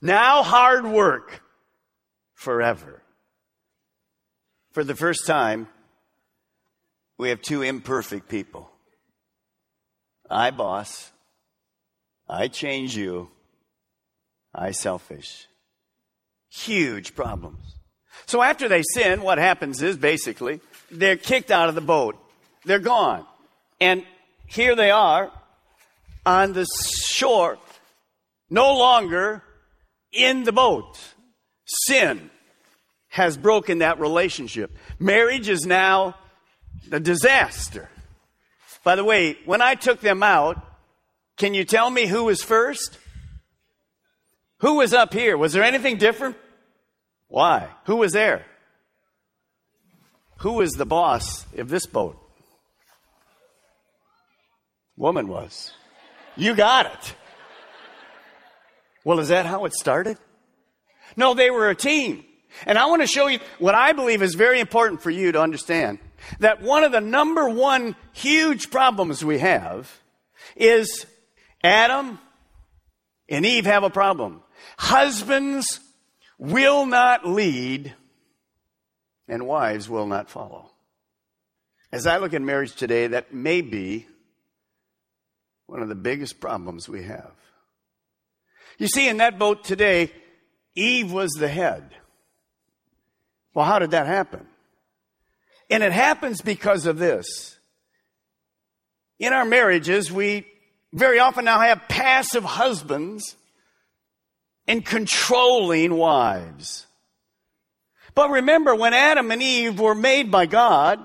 Now 0.00 0.42
hard 0.42 0.86
work 0.86 1.42
forever. 2.34 3.02
For 4.72 4.84
the 4.84 4.94
first 4.94 5.26
time, 5.26 5.66
we 7.18 7.30
have 7.30 7.42
two 7.42 7.62
imperfect 7.62 8.28
people. 8.28 8.70
I 10.30 10.50
boss. 10.50 11.10
I 12.28 12.48
change 12.48 12.96
you. 12.96 13.30
I 14.54 14.72
selfish. 14.72 15.46
Huge 16.48 17.14
problems. 17.14 17.76
So 18.26 18.42
after 18.42 18.68
they 18.68 18.82
sin, 18.82 19.22
what 19.22 19.38
happens 19.38 19.82
is 19.82 19.96
basically 19.96 20.60
they're 20.90 21.16
kicked 21.16 21.50
out 21.50 21.68
of 21.68 21.74
the 21.74 21.80
boat. 21.80 22.16
They're 22.64 22.78
gone. 22.78 23.24
And 23.80 24.04
here 24.46 24.74
they 24.74 24.90
are 24.90 25.30
on 26.26 26.52
the 26.52 26.66
shore, 27.04 27.58
no 28.50 28.76
longer 28.76 29.42
in 30.12 30.44
the 30.44 30.52
boat. 30.52 30.98
Sin 31.64 32.30
has 33.08 33.36
broken 33.36 33.78
that 33.78 34.00
relationship. 34.00 34.76
Marriage 34.98 35.48
is 35.48 35.64
now 35.64 36.14
a 36.90 37.00
disaster. 37.00 37.88
By 38.84 38.96
the 38.96 39.04
way, 39.04 39.36
when 39.44 39.60
I 39.60 39.74
took 39.74 40.00
them 40.00 40.22
out, 40.22 40.64
can 41.36 41.54
you 41.54 41.64
tell 41.64 41.88
me 41.90 42.06
who 42.06 42.24
was 42.24 42.42
first? 42.42 42.98
Who 44.60 44.76
was 44.76 44.92
up 44.92 45.12
here? 45.12 45.36
Was 45.36 45.52
there 45.52 45.62
anything 45.62 45.98
different? 45.98 46.36
Why? 47.28 47.68
Who 47.84 47.96
was 47.96 48.12
there? 48.12 48.44
Who 50.38 50.54
was 50.54 50.72
the 50.72 50.86
boss 50.86 51.46
of 51.56 51.68
this 51.68 51.86
boat? 51.86 52.18
Woman 54.96 55.28
was. 55.28 55.72
You 56.36 56.54
got 56.54 56.86
it. 56.86 57.14
Well, 59.04 59.20
is 59.20 59.28
that 59.28 59.46
how 59.46 59.64
it 59.64 59.74
started? 59.74 60.18
No, 61.16 61.34
they 61.34 61.50
were 61.50 61.68
a 61.68 61.74
team. 61.74 62.24
And 62.66 62.78
I 62.78 62.86
want 62.86 63.02
to 63.02 63.08
show 63.08 63.26
you 63.26 63.38
what 63.58 63.74
I 63.74 63.92
believe 63.92 64.22
is 64.22 64.34
very 64.34 64.60
important 64.60 65.02
for 65.02 65.10
you 65.10 65.32
to 65.32 65.40
understand 65.40 65.98
that 66.40 66.62
one 66.62 66.84
of 66.84 66.92
the 66.92 67.00
number 67.00 67.48
one 67.48 67.96
huge 68.12 68.70
problems 68.70 69.24
we 69.24 69.38
have 69.38 70.00
is 70.56 71.06
Adam 71.62 72.18
and 73.28 73.44
Eve 73.46 73.66
have 73.66 73.84
a 73.84 73.90
problem. 73.90 74.42
Husbands 74.78 75.80
will 76.38 76.86
not 76.86 77.26
lead 77.26 77.94
and 79.28 79.46
wives 79.46 79.88
will 79.88 80.06
not 80.06 80.30
follow. 80.30 80.70
As 81.92 82.06
I 82.06 82.18
look 82.18 82.34
at 82.34 82.42
marriage 82.42 82.74
today, 82.74 83.06
that 83.08 83.32
may 83.32 83.60
be 83.60 84.06
one 85.66 85.82
of 85.82 85.88
the 85.88 85.94
biggest 85.94 86.40
problems 86.40 86.88
we 86.88 87.02
have. 87.04 87.32
You 88.78 88.88
see, 88.88 89.08
in 89.08 89.18
that 89.18 89.38
boat 89.38 89.64
today, 89.64 90.12
Eve 90.74 91.12
was 91.12 91.30
the 91.32 91.48
head. 91.48 91.90
Well, 93.54 93.66
how 93.66 93.78
did 93.78 93.90
that 93.90 94.06
happen? 94.06 94.46
And 95.70 95.82
it 95.82 95.92
happens 95.92 96.40
because 96.40 96.86
of 96.86 96.98
this. 96.98 97.58
In 99.18 99.32
our 99.32 99.44
marriages, 99.44 100.10
we 100.10 100.46
very 100.92 101.18
often 101.18 101.44
now 101.44 101.60
have 101.60 101.88
passive 101.88 102.44
husbands 102.44 103.36
and 104.66 104.84
controlling 104.84 105.94
wives. 105.94 106.86
But 108.14 108.30
remember, 108.30 108.74
when 108.74 108.94
Adam 108.94 109.30
and 109.30 109.42
Eve 109.42 109.78
were 109.78 109.94
made 109.94 110.30
by 110.30 110.46
God, 110.46 111.04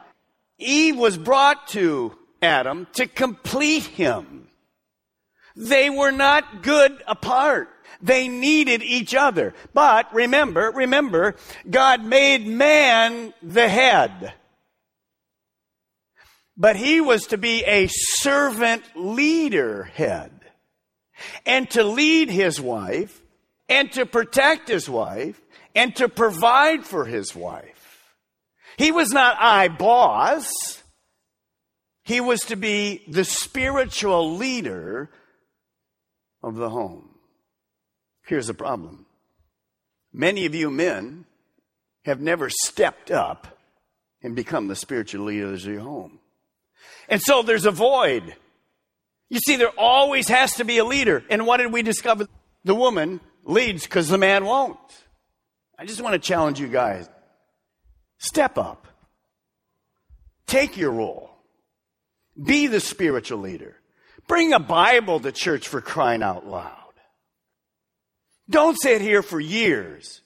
Eve 0.57 0.97
was 0.97 1.17
brought 1.17 1.67
to 1.69 2.17
Adam 2.41 2.87
to 2.93 3.07
complete 3.07 3.83
him. 3.83 4.47
They 5.55 5.89
were 5.89 6.11
not 6.11 6.63
good 6.63 7.03
apart. 7.07 7.69
They 8.01 8.27
needed 8.27 8.83
each 8.83 9.15
other. 9.15 9.53
But 9.73 10.13
remember, 10.13 10.71
remember, 10.71 11.35
God 11.69 12.03
made 12.03 12.45
man 12.45 13.33
the 13.41 13.69
head. 13.69 14.33
But 16.55 16.75
he 16.75 17.01
was 17.01 17.27
to 17.27 17.37
be 17.37 17.63
a 17.65 17.87
servant 17.87 18.83
leader 18.95 19.83
head. 19.83 20.31
And 21.45 21.69
to 21.71 21.83
lead 21.83 22.29
his 22.29 22.59
wife, 22.59 23.21
and 23.69 23.91
to 23.93 24.05
protect 24.05 24.67
his 24.67 24.89
wife, 24.89 25.39
and 25.75 25.95
to 25.95 26.09
provide 26.09 26.85
for 26.85 27.05
his 27.05 27.35
wife. 27.35 28.13
He 28.77 28.91
was 28.91 29.11
not 29.11 29.37
I 29.39 29.67
boss. 29.67 30.51
He 32.03 32.19
was 32.19 32.41
to 32.41 32.55
be 32.55 33.03
the 33.07 33.23
spiritual 33.23 34.35
leader 34.35 35.09
of 36.41 36.55
the 36.55 36.69
home. 36.69 37.09
Here's 38.25 38.47
the 38.47 38.53
problem. 38.53 39.05
Many 40.11 40.45
of 40.45 40.55
you 40.55 40.69
men 40.69 41.25
have 42.05 42.19
never 42.19 42.49
stepped 42.49 43.11
up 43.11 43.57
and 44.21 44.35
become 44.35 44.67
the 44.67 44.75
spiritual 44.75 45.25
leaders 45.25 45.65
of 45.65 45.73
your 45.73 45.81
home. 45.81 46.19
And 47.09 47.21
so 47.21 47.41
there's 47.41 47.65
a 47.65 47.71
void. 47.71 48.35
You 49.29 49.39
see, 49.39 49.55
there 49.55 49.71
always 49.77 50.27
has 50.27 50.55
to 50.55 50.65
be 50.65 50.77
a 50.77 50.85
leader. 50.85 51.23
And 51.29 51.45
what 51.45 51.57
did 51.57 51.71
we 51.71 51.81
discover? 51.81 52.27
The 52.63 52.75
woman 52.75 53.19
leads 53.43 53.83
because 53.83 54.07
the 54.07 54.17
man 54.17 54.45
won't. 54.45 54.77
I 55.77 55.85
just 55.85 56.01
want 56.01 56.13
to 56.13 56.19
challenge 56.19 56.59
you 56.59 56.67
guys. 56.67 57.09
Step 58.17 58.57
up. 58.57 58.87
Take 60.45 60.77
your 60.77 60.91
role. 60.91 61.31
Be 62.41 62.67
the 62.67 62.79
spiritual 62.79 63.39
leader. 63.39 63.75
Bring 64.27 64.53
a 64.53 64.59
Bible 64.59 65.19
to 65.19 65.31
church 65.31 65.67
for 65.67 65.81
crying 65.81 66.23
out 66.23 66.47
loud. 66.47 66.77
Don't 68.49 68.79
sit 68.79 69.01
here 69.01 69.21
for 69.21 69.39
years 69.39 70.21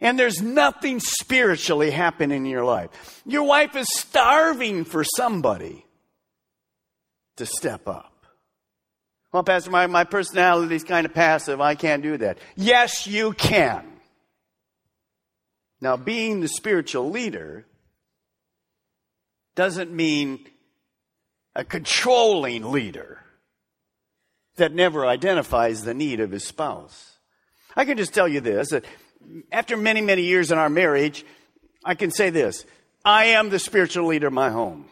and 0.00 0.18
there's 0.18 0.42
nothing 0.42 1.00
spiritually 1.00 1.90
happening 1.90 2.44
in 2.44 2.50
your 2.50 2.64
life. 2.64 3.22
Your 3.24 3.44
wife 3.44 3.76
is 3.76 3.88
starving 3.94 4.84
for 4.84 5.04
somebody 5.04 5.85
to 7.36 7.46
step 7.46 7.86
up. 7.88 8.12
Well, 9.32 9.42
Pastor, 9.42 9.70
my, 9.70 9.86
my 9.86 10.04
personality 10.04 10.74
is 10.76 10.84
kind 10.84 11.04
of 11.04 11.12
passive. 11.12 11.60
I 11.60 11.74
can't 11.74 12.02
do 12.02 12.16
that. 12.18 12.38
Yes, 12.56 13.06
you 13.06 13.32
can. 13.32 13.84
Now, 15.80 15.96
being 15.96 16.40
the 16.40 16.48
spiritual 16.48 17.10
leader 17.10 17.66
doesn't 19.54 19.92
mean 19.92 20.46
a 21.54 21.64
controlling 21.64 22.70
leader 22.70 23.20
that 24.56 24.72
never 24.72 25.06
identifies 25.06 25.82
the 25.82 25.94
need 25.94 26.20
of 26.20 26.30
his 26.30 26.46
spouse. 26.46 27.16
I 27.74 27.84
can 27.84 27.98
just 27.98 28.14
tell 28.14 28.28
you 28.28 28.40
this 28.40 28.70
that 28.70 28.84
after 29.52 29.76
many, 29.76 30.00
many 30.00 30.22
years 30.22 30.50
in 30.50 30.58
our 30.58 30.70
marriage, 30.70 31.24
I 31.84 31.94
can 31.94 32.10
say 32.10 32.30
this 32.30 32.64
I 33.04 33.26
am 33.26 33.50
the 33.50 33.58
spiritual 33.58 34.06
leader 34.06 34.28
of 34.28 34.32
my 34.32 34.50
home. 34.50 34.86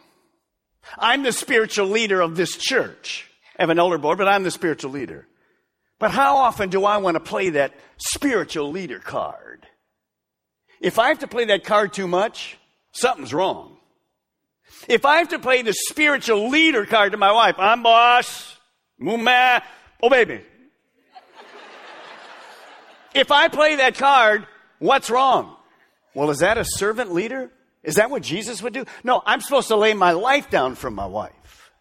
I'm 0.97 1.23
the 1.23 1.31
spiritual 1.31 1.87
leader 1.87 2.21
of 2.21 2.35
this 2.35 2.57
church. 2.57 3.29
I 3.57 3.63
have 3.63 3.69
an 3.69 3.79
elder 3.79 3.97
board, 3.97 4.17
but 4.17 4.27
I'm 4.27 4.43
the 4.43 4.51
spiritual 4.51 4.91
leader. 4.91 5.27
But 5.99 6.11
how 6.11 6.37
often 6.37 6.69
do 6.69 6.85
I 6.85 6.97
want 6.97 7.15
to 7.15 7.21
play 7.21 7.51
that 7.51 7.73
spiritual 7.97 8.71
leader 8.71 8.99
card? 8.99 9.65
If 10.81 10.99
I 10.99 11.07
have 11.07 11.19
to 11.19 11.27
play 11.27 11.45
that 11.45 11.63
card 11.63 11.93
too 11.93 12.07
much, 12.07 12.57
something's 12.91 13.33
wrong. 13.33 13.77
If 14.87 15.05
I 15.05 15.17
have 15.19 15.29
to 15.29 15.39
play 15.39 15.61
the 15.61 15.73
spiritual 15.73 16.49
leader 16.49 16.85
card 16.85 17.13
to 17.13 17.17
my 17.17 17.31
wife, 17.31 17.55
I'm 17.57 17.81
boss, 17.81 18.57
mumma, 18.99 19.63
oh 20.01 20.09
baby. 20.09 20.41
if 23.13 23.31
I 23.31 23.47
play 23.47 23.77
that 23.77 23.95
card, 23.95 24.45
what's 24.79 25.09
wrong? 25.09 25.55
Well, 26.13 26.29
is 26.29 26.39
that 26.39 26.57
a 26.57 26.65
servant 26.65 27.13
leader? 27.13 27.51
Is 27.85 27.95
that 27.95 28.09
what 28.09 28.23
Jesus 28.23 28.61
would 28.61 28.73
do? 28.73 28.85
No, 29.03 29.21
I'm 29.25 29.41
supposed 29.41 29.69
to 29.69 29.75
lay 29.75 29.93
my 29.93 30.11
life 30.11 30.49
down 30.49 30.75
for 30.75 30.91
my 30.91 31.05
wife. 31.05 31.71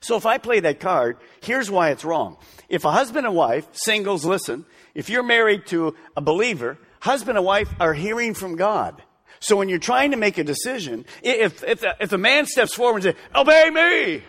So 0.00 0.16
if 0.16 0.26
I 0.26 0.36
play 0.36 0.60
that 0.60 0.80
card, 0.80 1.16
here's 1.40 1.70
why 1.70 1.90
it's 1.90 2.04
wrong. 2.04 2.36
If 2.68 2.84
a 2.84 2.92
husband 2.92 3.26
and 3.26 3.34
wife, 3.34 3.66
singles, 3.72 4.24
listen, 4.24 4.66
if 4.94 5.08
you're 5.08 5.22
married 5.22 5.66
to 5.68 5.94
a 6.14 6.20
believer, 6.20 6.76
husband 7.00 7.38
and 7.38 7.46
wife 7.46 7.72
are 7.80 7.94
hearing 7.94 8.34
from 8.34 8.56
God. 8.56 9.02
So 9.40 9.56
when 9.56 9.70
you're 9.70 9.78
trying 9.78 10.10
to 10.10 10.18
make 10.18 10.36
a 10.36 10.44
decision, 10.44 11.06
if, 11.22 11.64
if, 11.64 11.82
if 12.00 12.12
a 12.12 12.18
man 12.18 12.44
steps 12.44 12.74
forward 12.74 13.04
and 13.04 13.14
says, 13.14 13.24
obey 13.34 13.70
me, 13.70 14.22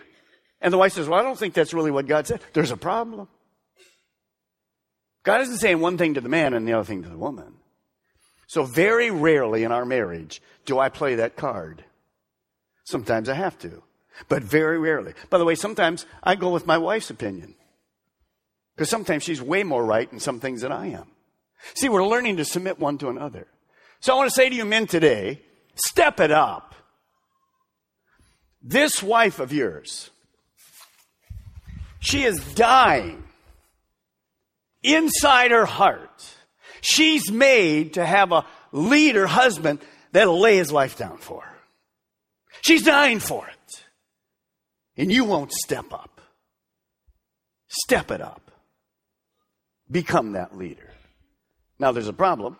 and 0.62 0.72
the 0.72 0.78
wife 0.78 0.94
says, 0.94 1.08
well, 1.08 1.20
I 1.20 1.22
don't 1.22 1.38
think 1.38 1.52
that's 1.52 1.74
really 1.74 1.90
what 1.90 2.06
God 2.06 2.26
said, 2.26 2.40
there's 2.54 2.70
a 2.70 2.76
problem. 2.76 3.28
God 5.24 5.42
isn't 5.42 5.58
saying 5.58 5.80
one 5.80 5.98
thing 5.98 6.14
to 6.14 6.22
the 6.22 6.28
man 6.30 6.54
and 6.54 6.66
the 6.66 6.72
other 6.72 6.84
thing 6.84 7.02
to 7.02 7.08
the 7.08 7.18
woman. 7.18 7.55
So 8.46 8.64
very 8.64 9.10
rarely 9.10 9.64
in 9.64 9.72
our 9.72 9.84
marriage 9.84 10.40
do 10.64 10.78
I 10.78 10.88
play 10.88 11.16
that 11.16 11.36
card. 11.36 11.84
Sometimes 12.84 13.28
I 13.28 13.34
have 13.34 13.58
to, 13.60 13.82
but 14.28 14.42
very 14.42 14.78
rarely. 14.78 15.14
By 15.30 15.38
the 15.38 15.44
way, 15.44 15.56
sometimes 15.56 16.06
I 16.22 16.36
go 16.36 16.50
with 16.50 16.66
my 16.66 16.78
wife's 16.78 17.10
opinion. 17.10 17.54
Because 18.74 18.90
sometimes 18.90 19.22
she's 19.22 19.42
way 19.42 19.62
more 19.62 19.84
right 19.84 20.10
in 20.12 20.20
some 20.20 20.38
things 20.38 20.60
than 20.60 20.70
I 20.70 20.88
am. 20.88 21.06
See, 21.74 21.88
we're 21.88 22.06
learning 22.06 22.36
to 22.36 22.44
submit 22.44 22.78
one 22.78 22.98
to 22.98 23.08
another. 23.08 23.46
So 24.00 24.12
I 24.12 24.16
want 24.16 24.28
to 24.30 24.34
say 24.34 24.48
to 24.48 24.54
you 24.54 24.64
men 24.64 24.86
today, 24.86 25.40
step 25.74 26.20
it 26.20 26.30
up. 26.30 26.74
This 28.62 29.02
wife 29.02 29.38
of 29.38 29.52
yours, 29.52 30.10
she 32.00 32.24
is 32.24 32.38
dying 32.54 33.24
inside 34.82 35.50
her 35.50 35.66
heart. 35.66 36.35
She's 36.80 37.30
made 37.30 37.94
to 37.94 38.04
have 38.04 38.32
a 38.32 38.46
leader 38.72 39.26
husband 39.26 39.80
that'll 40.12 40.40
lay 40.40 40.56
his 40.56 40.72
life 40.72 40.96
down 40.96 41.18
for 41.18 41.42
her. 41.42 41.56
She's 42.62 42.84
dying 42.84 43.20
for 43.20 43.46
it. 43.46 43.84
And 44.96 45.12
you 45.12 45.24
won't 45.24 45.52
step 45.52 45.92
up. 45.92 46.20
Step 47.68 48.10
it 48.10 48.20
up. 48.20 48.50
Become 49.90 50.32
that 50.32 50.56
leader. 50.56 50.90
Now 51.78 51.92
there's 51.92 52.08
a 52.08 52.12
problem. 52.12 52.56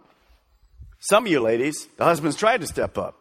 Some 1.01 1.27
of 1.27 1.33
you 1.33 1.41
ladies, 1.41 1.89
the 1.97 2.05
husband's 2.05 2.37
tried 2.37 2.61
to 2.61 2.67
step 2.67 2.99
up. 2.99 3.19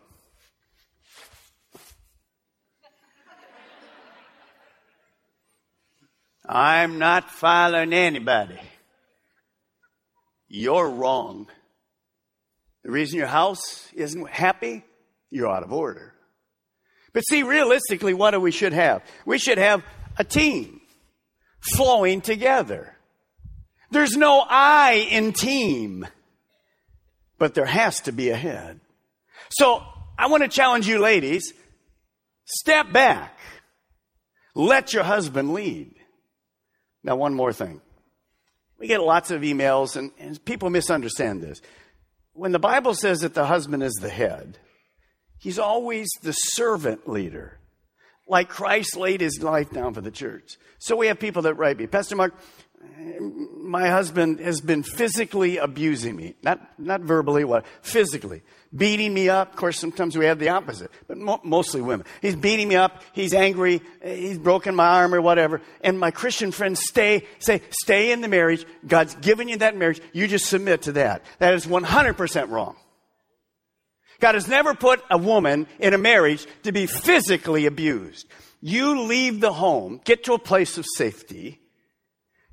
I'm 6.48 7.00
not 7.00 7.32
following 7.32 7.94
anybody. 7.94 8.60
You're 10.48 10.90
wrong. 10.90 11.48
The 12.84 12.92
reason 12.92 13.18
your 13.18 13.28
house 13.28 13.90
isn't 13.94 14.30
happy, 14.30 14.84
you're 15.30 15.50
out 15.50 15.64
of 15.64 15.74
order. 15.74 16.14
But 17.14 17.22
see, 17.22 17.44
realistically, 17.44 18.14
what 18.14 18.32
do 18.32 18.40
we 18.40 18.52
should 18.52 18.74
have? 18.74 19.04
We 19.26 19.38
should 19.38 19.58
have 19.58 19.84
a 20.18 20.24
team 20.24 20.82
flowing 21.60 22.22
together. 22.22 22.96
There's 23.90 24.16
no 24.16 24.46
I 24.48 25.08
in 25.10 25.34
team 25.34 26.06
but 27.38 27.54
there 27.54 27.66
has 27.66 28.02
to 28.02 28.12
be 28.12 28.30
a 28.30 28.36
head. 28.36 28.80
So 29.50 29.84
I 30.18 30.28
want 30.28 30.44
to 30.44 30.50
challenge 30.50 30.88
you 30.88 31.00
ladies, 31.00 31.54
step 32.46 32.92
back. 32.92 33.38
Let 34.54 34.94
your 34.94 35.04
husband 35.04 35.54
lead. 35.54 35.94
Now, 37.04 37.18
one 37.18 37.34
more 37.34 37.54
thing. 37.54 37.82
We 38.80 38.88
get 38.88 39.02
lots 39.02 39.32
of 39.32 39.42
emails 39.42 39.96
and, 39.96 40.12
and 40.20 40.44
people 40.46 40.70
misunderstand 40.70 41.42
this. 41.42 41.62
When 42.34 42.52
the 42.52 42.60
Bible 42.60 42.94
says 42.94 43.20
that 43.20 43.34
the 43.34 43.46
husband 43.46 43.84
is 43.84 43.94
the 43.94 44.10
head, 44.10 44.58
he's 45.40 45.60
always 45.60 46.08
the 46.22 46.34
servant 46.34 47.08
leader 47.08 47.60
like 48.28 48.50
Christ 48.50 48.98
laid 48.98 49.22
his 49.22 49.42
life 49.42 49.70
down 49.70 49.94
for 49.94 50.02
the 50.02 50.12
church. 50.12 50.58
So 50.80 50.96
we 50.96 51.08
have 51.08 51.20
people 51.20 51.44
that 51.44 51.56
write 51.56 51.78
me, 51.78 51.88
Pastor 51.88 52.16
Mark, 52.16 52.34
my 53.20 53.90
husband 53.90 54.40
has 54.40 54.62
been 54.62 54.84
physically 54.84 55.58
abusing 55.58 56.16
me. 56.16 56.36
Not, 56.44 56.60
not 56.80 57.02
verbally, 57.02 57.44
what? 57.44 57.66
Physically. 57.82 58.42
Beating 58.76 59.14
me 59.14 59.30
up. 59.30 59.52
Of 59.52 59.56
course, 59.56 59.80
sometimes 59.80 60.18
we 60.18 60.26
have 60.26 60.40
the 60.40 60.50
opposite, 60.50 60.92
but 61.08 61.18
mo- 61.18 61.42
mostly 61.44 61.82
women. 61.82 62.06
He's 62.22 62.36
beating 62.36 62.68
me 62.68 62.76
up. 62.76 63.02
He's 63.14 63.34
angry. 63.34 63.82
He's 64.04 64.38
broken 64.38 64.76
my 64.76 64.88
arm 64.88 65.14
or 65.16 65.22
whatever. 65.22 65.62
And 65.82 66.00
my 66.00 66.12
Christian 66.12 66.52
friends 66.52 66.82
stay, 66.82 67.26
say, 67.40 67.62
stay 67.70 68.12
in 68.12 68.22
the 68.22 68.28
marriage. 68.28 68.66
God's 68.86 69.16
given 69.16 69.48
you 69.48 69.58
that 69.58 69.78
marriage. 69.78 70.02
You 70.14 70.28
just 70.28 70.46
submit 70.46 70.84
to 70.84 70.94
that. 70.94 71.24
That 71.40 71.54
is 71.54 71.66
100% 71.66 72.50
wrong. 72.50 72.76
God 74.20 74.36
has 74.36 74.48
never 74.48 74.74
put 74.74 75.04
a 75.10 75.18
woman 75.18 75.68
in 75.80 75.94
a 75.94 75.98
marriage 75.98 76.48
to 76.64 76.72
be 76.72 76.86
physically 76.86 77.66
abused. 77.66 78.28
You 78.62 79.02
leave 79.02 79.42
the 79.42 79.54
home, 79.54 80.02
get 80.04 80.24
to 80.26 80.34
a 80.34 80.40
place 80.40 80.78
of 80.78 80.86
safety, 80.96 81.60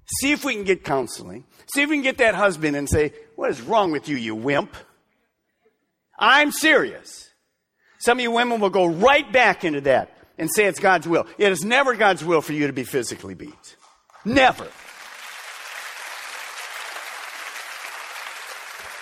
See 0.07 0.33
if 0.33 0.45
we 0.45 0.55
can 0.55 0.65
get 0.65 0.85
counseling. 0.85 1.45
See 1.73 1.83
if 1.83 1.89
we 1.89 1.97
can 1.97 2.03
get 2.03 2.19
that 2.19 2.35
husband 2.35 2.77
and 2.77 2.89
say, 2.89 3.13
What 3.37 3.51
is 3.51 3.61
wrong 3.61 3.93
with 3.93 4.09
you, 4.09 4.17
you 4.17 4.35
wimp? 4.35 4.75
I'm 6.19 6.53
serious. 6.53 7.31
Some 7.99 8.19
of 8.19 8.23
you 8.23 8.31
women 8.31 8.61
will 8.61 8.71
go 8.71 8.87
right 8.87 9.31
back 9.33 9.65
into 9.65 9.81
that 9.83 10.17
and 10.39 10.51
say 10.53 10.67
it's 10.67 10.81
God's 10.81 11.07
will. 11.07 11.27
It 11.39 11.53
is 11.53 11.65
never 11.65 11.95
God's 11.95 12.25
will 12.25 12.41
for 12.41 12.53
you 12.53 12.67
to 12.67 12.73
be 12.73 12.85
physically 12.85 13.35
beat. 13.35 13.77
Never. 14.25 14.69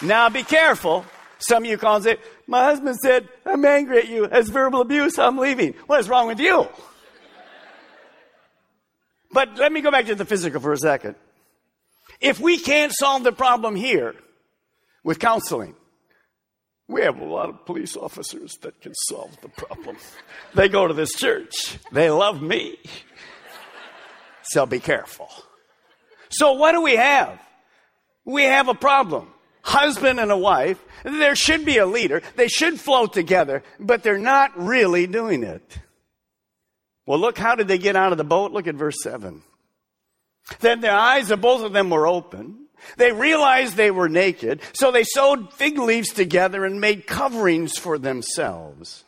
Now 0.02 0.28
be 0.28 0.42
careful. 0.42 1.04
Some 1.38 1.64
of 1.64 1.70
you 1.70 1.78
calls 1.78 2.04
it, 2.06 2.20
my 2.46 2.64
husband 2.64 2.96
said, 2.96 3.28
I'm 3.46 3.64
angry 3.64 3.98
at 3.98 4.08
you. 4.08 4.26
As 4.26 4.50
verbal 4.50 4.82
abuse, 4.82 5.18
I'm 5.18 5.38
leaving. 5.38 5.74
What 5.86 6.00
is 6.00 6.08
wrong 6.08 6.26
with 6.26 6.40
you? 6.40 6.68
But 9.32 9.56
let 9.56 9.72
me 9.72 9.80
go 9.80 9.90
back 9.90 10.06
to 10.06 10.14
the 10.14 10.24
physical 10.24 10.60
for 10.60 10.72
a 10.72 10.78
second. 10.78 11.14
If 12.20 12.40
we 12.40 12.58
can't 12.58 12.92
solve 12.94 13.22
the 13.22 13.32
problem 13.32 13.76
here 13.76 14.14
with 15.04 15.18
counseling, 15.18 15.74
we 16.88 17.02
have 17.02 17.20
a 17.20 17.24
lot 17.24 17.48
of 17.48 17.64
police 17.64 17.96
officers 17.96 18.56
that 18.62 18.80
can 18.80 18.94
solve 19.08 19.40
the 19.40 19.48
problem. 19.48 19.96
They 20.54 20.68
go 20.68 20.88
to 20.88 20.94
this 20.94 21.12
church. 21.14 21.78
They 21.92 22.10
love 22.10 22.42
me. 22.42 22.76
So 24.42 24.66
be 24.66 24.80
careful. 24.80 25.28
So 26.28 26.54
what 26.54 26.72
do 26.72 26.82
we 26.82 26.96
have? 26.96 27.38
We 28.24 28.42
have 28.42 28.66
a 28.66 28.74
problem. 28.74 29.28
Husband 29.62 30.18
and 30.18 30.32
a 30.32 30.36
wife. 30.36 30.82
There 31.04 31.36
should 31.36 31.64
be 31.64 31.78
a 31.78 31.86
leader. 31.86 32.20
They 32.34 32.48
should 32.48 32.80
flow 32.80 33.06
together, 33.06 33.62
but 33.78 34.02
they're 34.02 34.18
not 34.18 34.58
really 34.58 35.06
doing 35.06 35.44
it. 35.44 35.78
Well, 37.06 37.18
look, 37.18 37.38
how 37.38 37.54
did 37.54 37.68
they 37.68 37.78
get 37.78 37.96
out 37.96 38.12
of 38.12 38.18
the 38.18 38.24
boat? 38.24 38.52
Look 38.52 38.66
at 38.66 38.74
verse 38.74 39.02
7. 39.02 39.42
Then 40.60 40.80
the 40.80 40.90
eyes 40.90 41.30
of 41.30 41.40
both 41.40 41.62
of 41.64 41.72
them 41.72 41.90
were 41.90 42.06
open. 42.06 42.66
They 42.96 43.12
realized 43.12 43.76
they 43.76 43.90
were 43.90 44.08
naked, 44.08 44.60
so 44.72 44.90
they 44.90 45.04
sewed 45.04 45.52
fig 45.52 45.78
leaves 45.78 46.12
together 46.12 46.64
and 46.64 46.80
made 46.80 47.06
coverings 47.06 47.76
for 47.78 47.98
themselves. 47.98 49.04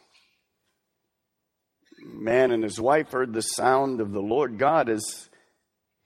Man 2.04 2.50
and 2.50 2.62
his 2.62 2.80
wife 2.80 3.12
heard 3.12 3.32
the 3.32 3.42
sound 3.42 4.00
of 4.00 4.12
the 4.12 4.20
Lord 4.20 4.58
God 4.58 4.88
as 4.88 5.28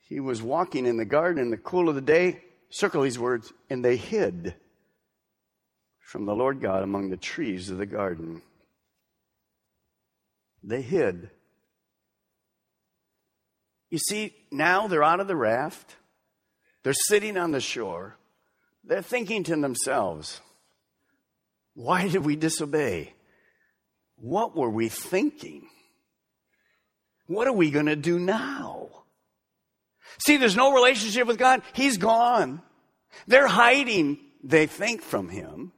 he 0.07 0.19
was 0.19 0.41
walking 0.41 0.85
in 0.85 0.97
the 0.97 1.05
garden 1.05 1.41
in 1.41 1.49
the 1.49 1.57
cool 1.57 1.89
of 1.89 1.95
the 1.95 2.01
day. 2.01 2.41
Circle 2.69 3.03
these 3.03 3.19
words, 3.19 3.51
and 3.69 3.83
they 3.83 3.97
hid 3.97 4.55
from 5.99 6.25
the 6.25 6.35
Lord 6.35 6.61
God 6.61 6.83
among 6.83 7.09
the 7.09 7.17
trees 7.17 7.69
of 7.69 7.77
the 7.77 7.85
garden. 7.85 8.41
They 10.63 10.81
hid. 10.81 11.29
You 13.89 13.97
see, 13.97 14.35
now 14.51 14.87
they're 14.87 15.03
out 15.03 15.19
of 15.19 15.27
the 15.27 15.35
raft. 15.35 15.95
They're 16.83 16.93
sitting 16.93 17.37
on 17.37 17.51
the 17.51 17.59
shore. 17.59 18.17
They're 18.83 19.01
thinking 19.01 19.43
to 19.45 19.55
themselves, 19.55 20.41
why 21.73 22.07
did 22.07 22.25
we 22.25 22.35
disobey? 22.35 23.13
What 24.15 24.55
were 24.55 24.69
we 24.69 24.89
thinking? 24.89 25.67
What 27.27 27.47
are 27.47 27.53
we 27.53 27.71
going 27.71 27.85
to 27.87 27.95
do 27.95 28.17
now? 28.17 28.89
See, 30.19 30.37
there's 30.37 30.55
no 30.55 30.73
relationship 30.73 31.27
with 31.27 31.37
God. 31.37 31.61
He's 31.73 31.97
gone. 31.97 32.61
They're 33.27 33.47
hiding, 33.47 34.19
they 34.43 34.65
think, 34.65 35.01
from 35.01 35.29
Him. 35.29 35.71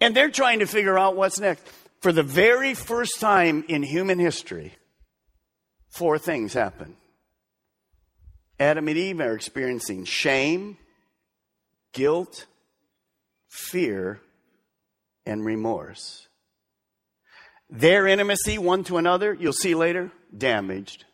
And 0.00 0.14
they're 0.14 0.30
trying 0.30 0.60
to 0.60 0.66
figure 0.66 0.98
out 0.98 1.16
what's 1.16 1.38
next. 1.38 1.66
For 2.00 2.12
the 2.12 2.22
very 2.22 2.74
first 2.74 3.20
time 3.20 3.64
in 3.68 3.82
human 3.82 4.18
history, 4.18 4.77
four 5.90 6.18
things 6.18 6.52
happen. 6.52 6.96
Adam 8.60 8.88
and 8.88 8.96
Eve 8.96 9.20
are 9.20 9.34
experiencing 9.34 10.04
shame, 10.04 10.76
guilt, 11.92 12.46
fear, 13.48 14.20
and 15.24 15.44
remorse. 15.44 16.26
Their 17.70 18.06
intimacy 18.06 18.58
one 18.58 18.84
to 18.84 18.96
another, 18.96 19.34
you'll 19.34 19.52
see 19.52 19.74
later, 19.74 20.10
damaged. 20.36 21.04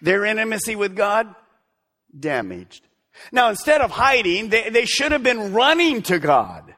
Their 0.00 0.24
intimacy 0.24 0.76
with 0.76 0.96
God, 0.96 1.34
damaged. 2.18 2.84
Now, 3.32 3.50
instead 3.50 3.80
of 3.80 3.90
hiding, 3.90 4.48
they, 4.48 4.70
they 4.70 4.84
should 4.84 5.12
have 5.12 5.22
been 5.22 5.52
running 5.52 6.02
to 6.02 6.18
God, 6.18 6.74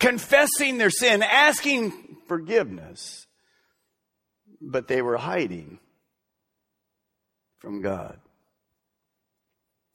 confessing 0.00 0.78
their 0.78 0.90
sin, 0.90 1.22
asking 1.22 1.92
forgiveness. 2.26 3.26
But 4.60 4.88
they 4.88 5.02
were 5.02 5.18
hiding 5.18 5.78
from 7.66 7.82
God. 7.82 8.20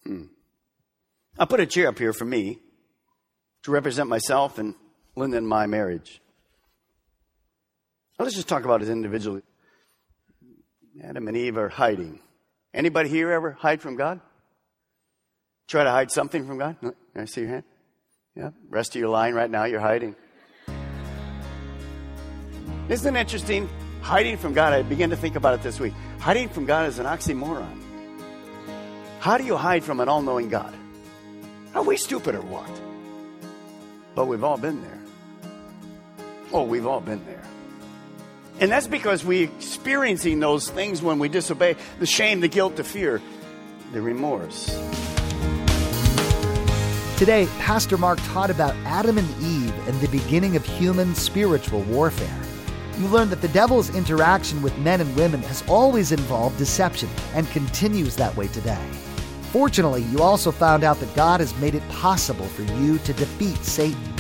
Hmm. 0.04 0.24
I 1.40 1.46
put 1.46 1.62
a 1.62 1.66
chair 1.66 1.88
up 1.88 1.98
here 1.98 2.12
for 2.12 2.26
me 2.26 2.60
to 3.64 3.72
represent 3.72 4.10
myself 4.10 4.58
and 4.58 4.76
Linda 5.16 5.38
and 5.38 5.48
my 5.48 5.68
marriage. 5.68 6.22
Now, 8.20 8.26
let's 8.26 8.36
just 8.36 8.50
talk 8.50 8.66
about 8.66 8.82
it 8.82 8.90
individually. 8.90 9.44
Adam 11.02 11.30
and 11.30 11.38
Eve 11.38 11.58
are 11.58 11.70
hiding. 11.70 12.20
Anybody 12.74 13.08
here 13.08 13.32
ever 13.32 13.54
hide 13.54 13.82
from 13.82 13.96
God? 13.96 14.20
Try 15.70 15.86
to 15.86 15.92
hide 15.92 16.12
something 16.12 16.46
from 16.46 16.58
God? 16.58 16.76
Can 16.82 16.94
I 17.16 17.24
see 17.24 17.40
your 17.40 17.52
hand? 17.52 17.64
Yeah. 18.36 18.50
Rest 18.68 18.98
of 18.98 19.00
your 19.00 19.08
line 19.08 19.34
right 19.34 19.50
now, 19.50 19.64
you're 19.64 19.80
hiding. 19.80 20.18
Isn't 22.90 23.16
it 23.16 23.20
interesting? 23.22 23.70
Hiding 24.02 24.36
from 24.36 24.54
God, 24.54 24.74
I 24.74 24.82
began 24.82 25.12
to 25.12 25.16
think 25.16 25.38
about 25.38 25.54
it 25.54 25.64
this 25.64 25.80
week. 25.80 25.94
Hiding 26.22 26.50
from 26.50 26.68
God 26.68 26.88
is 26.88 27.00
an 27.00 27.08
oxymoron. 27.08 27.82
How 29.22 29.40
do 29.40 29.44
you 29.44 29.58
hide 29.58 29.84
from 29.84 30.00
an 30.00 30.08
all 30.08 30.22
knowing 30.22 30.50
God? 30.50 30.72
Are 31.74 31.82
we 31.82 31.98
stupid 31.98 32.36
or 32.36 32.42
what? 32.42 32.70
But 34.14 34.28
we've 34.28 34.44
all 34.44 34.58
been 34.58 34.84
there. 34.84 35.00
Oh, 36.54 36.62
we've 36.62 36.86
all 36.86 37.02
been 37.02 37.26
there. 37.26 37.42
And 38.60 38.72
that's 38.72 38.86
because 38.86 39.26
we're 39.26 39.46
experiencing 39.46 40.40
those 40.40 40.70
things 40.70 41.02
when 41.02 41.18
we 41.18 41.28
disobey 41.28 41.76
the 41.98 42.06
shame, 42.06 42.40
the 42.42 42.48
guilt, 42.48 42.76
the 42.76 42.84
fear, 42.84 43.20
the 43.92 44.00
remorse. 44.00 44.68
Today, 47.18 47.48
Pastor 47.58 47.98
Mark 47.98 48.20
taught 48.26 48.52
about 48.52 48.76
Adam 48.86 49.18
and 49.18 49.28
Eve 49.42 49.88
and 49.88 50.00
the 50.02 50.08
beginning 50.10 50.56
of 50.56 50.64
human 50.64 51.16
spiritual 51.16 51.82
warfare. 51.82 52.41
You 53.00 53.08
learned 53.08 53.32
that 53.32 53.42
the 53.42 53.48
devil's 53.48 53.94
interaction 53.96 54.62
with 54.62 54.78
men 54.78 55.02
and 55.02 55.16
women 55.16 55.42
has 55.44 55.64
always 55.68 56.12
involved 56.12 56.58
deception 56.58 57.10
and 57.34 57.50
continues 57.52 58.16
that 58.16 58.36
way 58.36 58.48
today. 58.48 58.84
Fortunately, 59.52 60.04
you 60.04 60.22
also 60.22 60.52
found 60.52 60.84
out 60.84 61.00
that 61.00 61.16
God 61.16 61.40
has 61.40 61.58
made 61.60 61.76
it 61.76 61.88
possible 61.90 62.46
for 62.46 62.64
you 62.64 62.98
to 63.00 63.14
defeat 63.14 63.58
Satan 63.64 64.12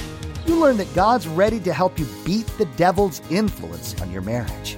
you 0.46 0.56
learn 0.56 0.78
that 0.78 0.94
God's 0.94 1.28
ready 1.28 1.60
to 1.62 1.74
help 1.74 2.00
you 2.00 2.08
beat 2.26 2.48
the 2.58 2.66
devil's 2.76 3.22
influence 3.30 4.00
on 4.02 4.12
your 4.12 4.22
marriage. 4.22 4.78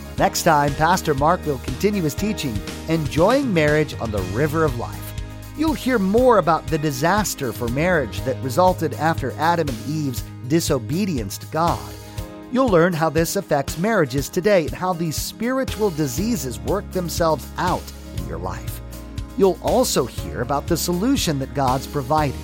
Next 0.17 0.43
time, 0.43 0.73
Pastor 0.75 1.13
Mark 1.13 1.45
will 1.45 1.59
continue 1.59 2.03
his 2.03 2.13
teaching, 2.13 2.57
Enjoying 2.89 3.53
Marriage 3.53 3.99
on 3.99 4.11
the 4.11 4.21
River 4.33 4.63
of 4.63 4.77
Life. 4.77 5.13
You'll 5.57 5.73
hear 5.73 5.99
more 5.99 6.37
about 6.37 6.67
the 6.67 6.77
disaster 6.77 7.51
for 7.53 7.67
marriage 7.69 8.21
that 8.21 8.41
resulted 8.43 8.93
after 8.95 9.31
Adam 9.33 9.67
and 9.67 9.87
Eve's 9.87 10.23
disobedience 10.47 11.37
to 11.39 11.45
God. 11.47 11.93
You'll 12.51 12.69
learn 12.69 12.93
how 12.93 13.09
this 13.09 13.35
affects 13.37 13.77
marriages 13.77 14.27
today 14.27 14.63
and 14.63 14.73
how 14.73 14.93
these 14.93 15.15
spiritual 15.15 15.89
diseases 15.89 16.59
work 16.59 16.89
themselves 16.91 17.47
out 17.57 17.83
in 18.17 18.27
your 18.27 18.37
life. 18.37 18.81
You'll 19.37 19.59
also 19.63 20.05
hear 20.05 20.41
about 20.41 20.67
the 20.67 20.75
solution 20.75 21.39
that 21.39 21.53
God's 21.53 21.87
provided. 21.87 22.35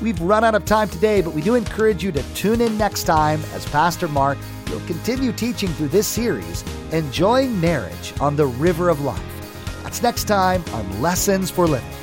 We've 0.00 0.20
run 0.20 0.44
out 0.44 0.54
of 0.54 0.64
time 0.64 0.88
today, 0.88 1.20
but 1.20 1.34
we 1.34 1.42
do 1.42 1.56
encourage 1.56 2.02
you 2.02 2.12
to 2.12 2.22
tune 2.34 2.60
in 2.60 2.78
next 2.78 3.04
time 3.04 3.42
as 3.52 3.66
Pastor 3.66 4.08
Mark 4.08 4.38
will 4.70 4.80
continue 4.86 5.32
teaching 5.32 5.68
through 5.70 5.88
this 5.88 6.06
series, 6.06 6.64
Enjoying 6.92 7.60
Marriage 7.60 8.14
on 8.20 8.36
the 8.36 8.46
River 8.46 8.88
of 8.88 9.00
Life. 9.00 9.82
That's 9.82 10.02
next 10.02 10.24
time 10.24 10.64
on 10.72 11.02
Lessons 11.02 11.50
for 11.50 11.66
Living. 11.66 11.99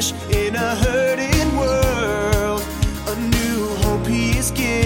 Flesh 0.00 0.12
in 0.30 0.54
a 0.54 0.74
hurting 0.76 1.56
world. 1.56 2.62
A 3.08 3.16
new 3.16 3.68
hope 3.76 4.06
he 4.06 4.36
is 4.36 4.50
giving. 4.50 4.85